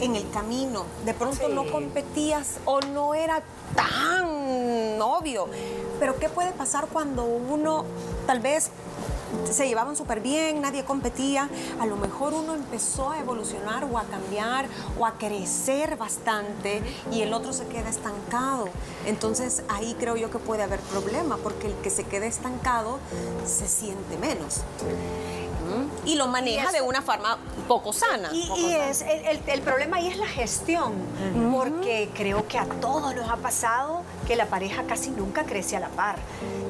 en 0.00 0.16
el 0.16 0.28
camino. 0.30 0.84
De 1.04 1.14
pronto 1.14 1.46
Sí. 1.46 1.52
no 1.52 1.70
competías 1.70 2.58
o 2.64 2.80
no 2.80 3.14
era 3.14 3.42
tan 3.74 5.00
obvio. 5.00 5.46
Pero 6.00 6.18
¿qué 6.18 6.28
puede 6.28 6.52
pasar 6.52 6.86
cuando 6.88 7.24
uno 7.24 7.84
tal 8.26 8.40
vez 8.40 8.70
se 9.50 9.68
llevaban 9.68 9.94
súper 9.94 10.20
bien, 10.20 10.62
nadie 10.62 10.84
competía, 10.84 11.50
a 11.78 11.86
lo 11.86 11.96
mejor 11.96 12.32
uno 12.32 12.54
empezó 12.54 13.10
a 13.10 13.18
evolucionar 13.18 13.84
o 13.84 13.98
a 13.98 14.04
cambiar 14.04 14.66
o 14.98 15.04
a 15.04 15.12
crecer 15.12 15.96
bastante 15.96 16.82
y 17.12 17.20
el 17.20 17.34
otro 17.34 17.52
se 17.52 17.66
queda 17.66 17.90
estancado. 17.90 18.68
Entonces 19.06 19.62
ahí 19.68 19.94
creo 19.98 20.16
yo 20.16 20.30
que 20.30 20.38
puede 20.38 20.62
haber 20.62 20.80
problema 20.80 21.36
porque 21.36 21.66
el 21.66 21.74
que 21.74 21.90
se 21.90 22.04
queda 22.04 22.26
estancado 22.26 22.98
se 23.44 23.68
siente 23.68 24.16
menos. 24.16 24.62
Y 26.04 26.14
lo 26.16 26.26
maneja 26.28 26.72
de 26.72 26.80
una 26.82 27.02
forma 27.02 27.38
poco 27.66 27.92
sana. 27.92 28.30
Y, 28.32 28.46
poco 28.48 28.60
y 28.60 28.72
sana. 28.72 28.90
es 28.90 29.02
el, 29.02 29.24
el- 29.26 29.40
el 29.46 29.60
problema 29.62 29.96
ahí 29.98 30.08
es 30.08 30.16
la 30.16 30.26
gestión, 30.26 30.94
porque 31.52 32.08
creo 32.14 32.46
que 32.48 32.58
a 32.58 32.64
todos 32.64 33.14
nos 33.14 33.28
ha 33.30 33.36
pasado 33.36 34.02
que 34.26 34.36
la 34.36 34.46
pareja 34.46 34.84
casi 34.84 35.10
nunca 35.10 35.44
crece 35.44 35.76
a 35.76 35.80
la 35.80 35.88
par. 35.88 36.16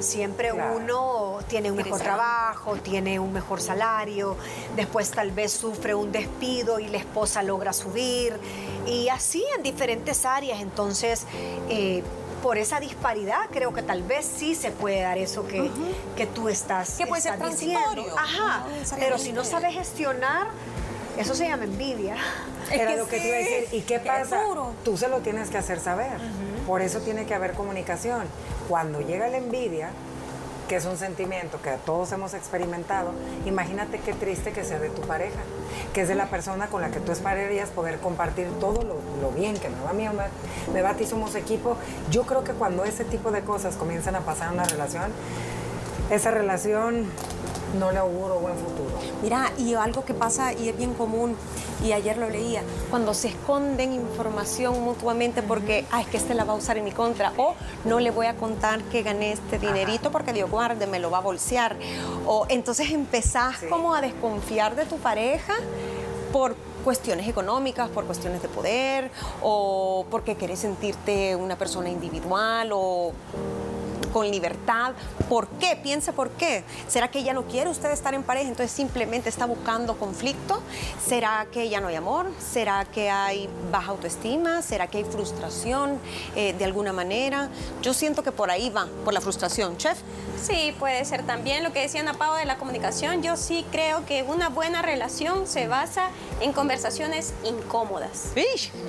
Siempre 0.00 0.50
Claro. 0.50 0.76
uno 0.76 1.38
tiene 1.48 1.70
un 1.70 1.76
mejor 1.76 2.00
trabajo, 2.00 2.76
tiene 2.76 3.18
un 3.18 3.32
mejor 3.32 3.60
salario, 3.60 4.36
después 4.76 5.10
tal 5.10 5.30
vez 5.32 5.52
sufre 5.52 5.94
un 5.94 6.12
despido 6.12 6.78
y 6.78 6.88
la 6.88 6.98
esposa 6.98 7.42
logra 7.42 7.72
subir, 7.72 8.38
y 8.86 9.08
así 9.08 9.44
en 9.56 9.62
diferentes 9.62 10.24
áreas. 10.24 10.60
Entonces, 10.60 11.26
eh, 11.68 12.02
por 12.42 12.58
esa 12.58 12.80
disparidad, 12.80 13.46
creo 13.50 13.72
que 13.72 13.82
tal 13.82 14.02
vez 14.02 14.26
sí 14.26 14.54
se 14.54 14.70
puede 14.70 15.02
dar 15.02 15.18
eso 15.18 15.46
que, 15.46 15.70
que 16.16 16.26
tú 16.26 16.48
estás, 16.48 16.96
Que 16.96 17.06
puede 17.06 17.22
ser 17.22 17.34
estás 17.34 17.48
transitorio, 17.48 18.04
diciendo. 18.04 18.16
Ajá, 18.18 18.64
no 18.68 18.96
pero 18.98 19.18
si 19.18 19.32
no 19.32 19.44
sabes 19.44 19.74
gestionar, 19.74 20.48
eso 21.18 21.34
se 21.34 21.48
llama 21.48 21.64
envidia. 21.64 22.16
Era 22.70 22.92
que 22.92 22.96
lo 22.96 23.08
que 23.08 23.16
sí, 23.16 23.22
te 23.22 23.28
iba 23.28 23.36
a 23.36 23.40
decir. 23.40 23.68
¿Y 23.72 23.80
qué 23.82 23.98
pasa? 23.98 24.40
Tú 24.84 24.96
se 24.96 25.08
lo 25.08 25.18
tienes 25.18 25.50
que 25.50 25.58
hacer 25.58 25.80
saber. 25.80 26.18
Por 26.66 26.82
eso 26.82 27.00
tiene 27.00 27.26
que 27.26 27.34
haber 27.34 27.54
comunicación. 27.54 28.24
Cuando 28.68 29.00
llega 29.00 29.28
la 29.28 29.38
envidia, 29.38 29.90
que 30.68 30.76
es 30.76 30.84
un 30.84 30.96
sentimiento 30.96 31.60
que 31.62 31.70
todos 31.84 32.12
hemos 32.12 32.34
experimentado, 32.34 33.12
imagínate 33.46 33.98
qué 33.98 34.12
triste 34.12 34.52
que 34.52 34.64
sea 34.64 34.78
de 34.78 34.90
tu 34.90 35.00
pareja, 35.02 35.40
que 35.92 36.02
es 36.02 36.08
de 36.08 36.14
la 36.14 36.26
persona 36.26 36.68
con 36.68 36.82
la 36.82 36.90
que 36.90 37.00
tú 37.00 37.10
esperarías 37.10 37.70
poder 37.70 37.98
compartir 37.98 38.46
todo 38.60 38.82
lo, 38.82 39.30
bien 39.32 39.56
que 39.58 39.68
me 39.68 39.80
va 39.82 39.90
a 39.90 39.92
mí, 39.94 40.06
me 40.72 40.82
va 40.82 40.90
a 40.90 40.94
ti, 40.94 41.06
somos 41.06 41.34
equipo. 41.34 41.76
Yo 42.10 42.24
creo 42.24 42.44
que 42.44 42.52
cuando 42.52 42.84
ese 42.84 43.04
tipo 43.04 43.30
de 43.30 43.40
cosas 43.40 43.76
comienzan 43.76 44.14
a 44.14 44.20
pasar 44.20 44.48
en 44.48 44.54
una 44.54 44.64
relación, 44.64 45.10
esa 46.10 46.30
relación 46.30 47.06
no 47.78 47.92
le 47.92 47.98
auguro 47.98 48.38
buen 48.38 48.56
futuro. 48.56 48.98
Mira, 49.22 49.52
y 49.58 49.74
algo 49.74 50.04
que 50.04 50.14
pasa 50.14 50.52
y 50.52 50.68
es 50.68 50.76
bien 50.76 50.94
común, 50.94 51.36
y 51.84 51.92
ayer 51.92 52.16
lo 52.18 52.28
leía, 52.28 52.62
cuando 52.90 53.14
se 53.14 53.28
esconden 53.28 53.92
información 53.92 54.82
mutuamente 54.82 55.42
porque, 55.42 55.84
ah, 55.92 56.00
es 56.00 56.06
que 56.08 56.16
este 56.16 56.34
la 56.34 56.44
va 56.44 56.52
a 56.54 56.56
usar 56.56 56.76
en 56.78 56.84
mi 56.84 56.92
contra, 56.92 57.32
o 57.36 57.54
no 57.84 58.00
le 58.00 58.10
voy 58.10 58.26
a 58.26 58.34
contar 58.34 58.82
que 58.84 59.02
gané 59.02 59.32
este 59.32 59.58
dinerito 59.58 60.10
porque 60.10 60.32
Dios 60.32 60.50
guarde, 60.50 60.86
me 60.86 60.98
lo 60.98 61.10
va 61.10 61.18
a 61.18 61.22
bolsear, 61.22 61.76
o 62.26 62.46
entonces 62.48 62.90
empezás 62.90 63.56
como 63.68 63.94
a 63.94 64.00
desconfiar 64.00 64.74
de 64.76 64.84
tu 64.84 64.96
pareja 64.96 65.54
por 66.32 66.56
cuestiones 66.84 67.28
económicas, 67.28 67.88
por 67.90 68.04
cuestiones 68.04 68.40
de 68.42 68.48
poder, 68.48 69.10
o 69.42 70.06
porque 70.10 70.36
querés 70.36 70.60
sentirte 70.60 71.36
una 71.36 71.56
persona 71.56 71.90
individual, 71.90 72.70
o 72.72 73.12
con 74.08 74.30
libertad. 74.30 74.92
¿Por 75.28 75.48
qué? 75.48 75.78
Piense 75.82 76.12
por 76.12 76.30
qué. 76.30 76.64
¿Será 76.88 77.10
que 77.10 77.20
ella 77.20 77.32
no 77.32 77.44
quiere 77.44 77.70
usted 77.70 77.90
estar 77.90 78.14
en 78.14 78.22
pareja? 78.22 78.48
Entonces 78.48 78.72
simplemente 78.72 79.28
está 79.28 79.46
buscando 79.46 79.96
conflicto. 79.98 80.60
¿Será 81.04 81.46
que 81.52 81.68
ya 81.68 81.80
no 81.80 81.88
hay 81.88 81.96
amor? 81.96 82.26
¿Será 82.38 82.84
que 82.84 83.10
hay 83.10 83.48
baja 83.70 83.90
autoestima? 83.90 84.62
¿Será 84.62 84.86
que 84.86 84.98
hay 84.98 85.04
frustración 85.04 85.98
eh, 86.34 86.54
de 86.54 86.64
alguna 86.64 86.92
manera? 86.92 87.48
Yo 87.82 87.94
siento 87.94 88.22
que 88.22 88.32
por 88.32 88.50
ahí 88.50 88.70
va, 88.70 88.88
por 89.04 89.12
la 89.14 89.20
frustración. 89.20 89.76
Chef. 89.76 89.98
Sí, 90.40 90.74
puede 90.78 91.04
ser 91.04 91.26
también 91.26 91.64
lo 91.64 91.72
que 91.72 91.80
decía 91.80 92.00
Ana 92.00 92.14
Pau 92.14 92.36
de 92.36 92.44
la 92.44 92.58
comunicación. 92.58 93.22
Yo 93.22 93.36
sí 93.36 93.64
creo 93.72 94.06
que 94.06 94.22
una 94.22 94.48
buena 94.48 94.82
relación 94.82 95.46
se 95.46 95.66
basa 95.66 96.10
en 96.40 96.52
conversaciones 96.52 97.34
incómodas. 97.44 98.32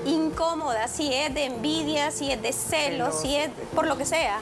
Incómodas, 0.06 0.92
si 0.92 1.14
es 1.14 1.34
de 1.34 1.46
envidia, 1.46 2.12
si 2.12 2.32
es 2.32 2.42
de 2.42 2.54
celos, 2.54 3.22
si 3.22 3.36
es 3.36 3.50
por 3.74 3.88
lo 3.88 3.98
que 3.98 4.06
sea 4.06 4.42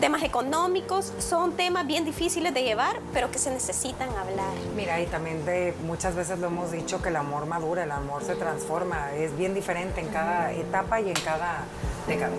temas 0.00 0.22
económicos, 0.22 1.12
son 1.18 1.52
temas 1.52 1.86
bien 1.86 2.04
difíciles 2.04 2.52
de 2.54 2.62
llevar, 2.62 3.00
pero 3.12 3.30
que 3.30 3.38
se 3.38 3.50
necesitan 3.50 4.08
hablar. 4.10 4.52
Mira, 4.76 5.00
y 5.00 5.06
también 5.06 5.44
de, 5.44 5.74
muchas 5.84 6.14
veces 6.14 6.38
lo 6.38 6.48
hemos 6.48 6.72
dicho 6.72 7.00
que 7.02 7.08
el 7.08 7.16
amor 7.16 7.46
madura, 7.46 7.84
el 7.84 7.90
amor 7.90 8.22
se 8.24 8.34
transforma, 8.34 9.12
es 9.12 9.36
bien 9.36 9.54
diferente 9.54 10.00
en 10.00 10.08
cada 10.08 10.52
etapa 10.52 11.00
y 11.00 11.08
en 11.08 11.16
cada 11.16 11.64
década. 12.06 12.32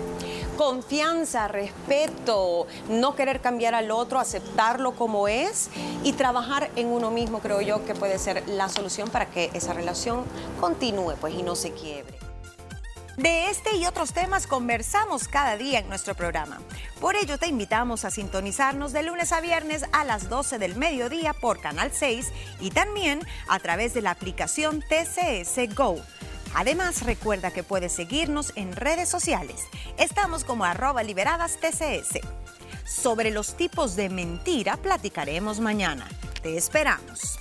Confianza, 0.56 1.48
respeto, 1.48 2.66
no 2.88 3.14
querer 3.14 3.40
cambiar 3.40 3.74
al 3.74 3.90
otro, 3.90 4.18
aceptarlo 4.18 4.92
como 4.92 5.28
es 5.28 5.70
y 6.02 6.12
trabajar 6.12 6.70
en 6.76 6.88
uno 6.88 7.10
mismo, 7.10 7.40
creo 7.40 7.60
yo 7.60 7.84
que 7.84 7.94
puede 7.94 8.18
ser 8.18 8.48
la 8.48 8.68
solución 8.68 9.08
para 9.10 9.26
que 9.26 9.50
esa 9.54 9.72
relación 9.72 10.24
continúe 10.60 11.14
pues 11.20 11.34
y 11.34 11.42
no 11.42 11.56
se 11.56 11.72
quiebre. 11.72 12.25
De 13.16 13.48
este 13.48 13.76
y 13.76 13.86
otros 13.86 14.12
temas 14.12 14.46
conversamos 14.46 15.26
cada 15.26 15.56
día 15.56 15.78
en 15.78 15.88
nuestro 15.88 16.14
programa. 16.14 16.60
Por 17.00 17.16
ello 17.16 17.38
te 17.38 17.46
invitamos 17.46 18.04
a 18.04 18.10
sintonizarnos 18.10 18.92
de 18.92 19.02
lunes 19.02 19.32
a 19.32 19.40
viernes 19.40 19.86
a 19.92 20.04
las 20.04 20.28
12 20.28 20.58
del 20.58 20.76
mediodía 20.76 21.32
por 21.32 21.58
Canal 21.58 21.92
6 21.94 22.30
y 22.60 22.70
también 22.70 23.20
a 23.48 23.58
través 23.58 23.94
de 23.94 24.02
la 24.02 24.10
aplicación 24.10 24.82
TCS 24.82 25.74
Go. 25.74 25.96
Además, 26.54 27.04
recuerda 27.04 27.50
que 27.50 27.62
puedes 27.62 27.92
seguirnos 27.92 28.52
en 28.54 28.76
redes 28.76 29.08
sociales. 29.08 29.62
Estamos 29.96 30.44
como 30.44 30.66
arroba 30.66 31.02
liberadas 31.02 31.58
TCS. 31.58 32.20
Sobre 32.84 33.30
los 33.30 33.56
tipos 33.56 33.96
de 33.96 34.10
mentira 34.10 34.76
platicaremos 34.76 35.60
mañana. 35.60 36.06
Te 36.42 36.56
esperamos. 36.58 37.38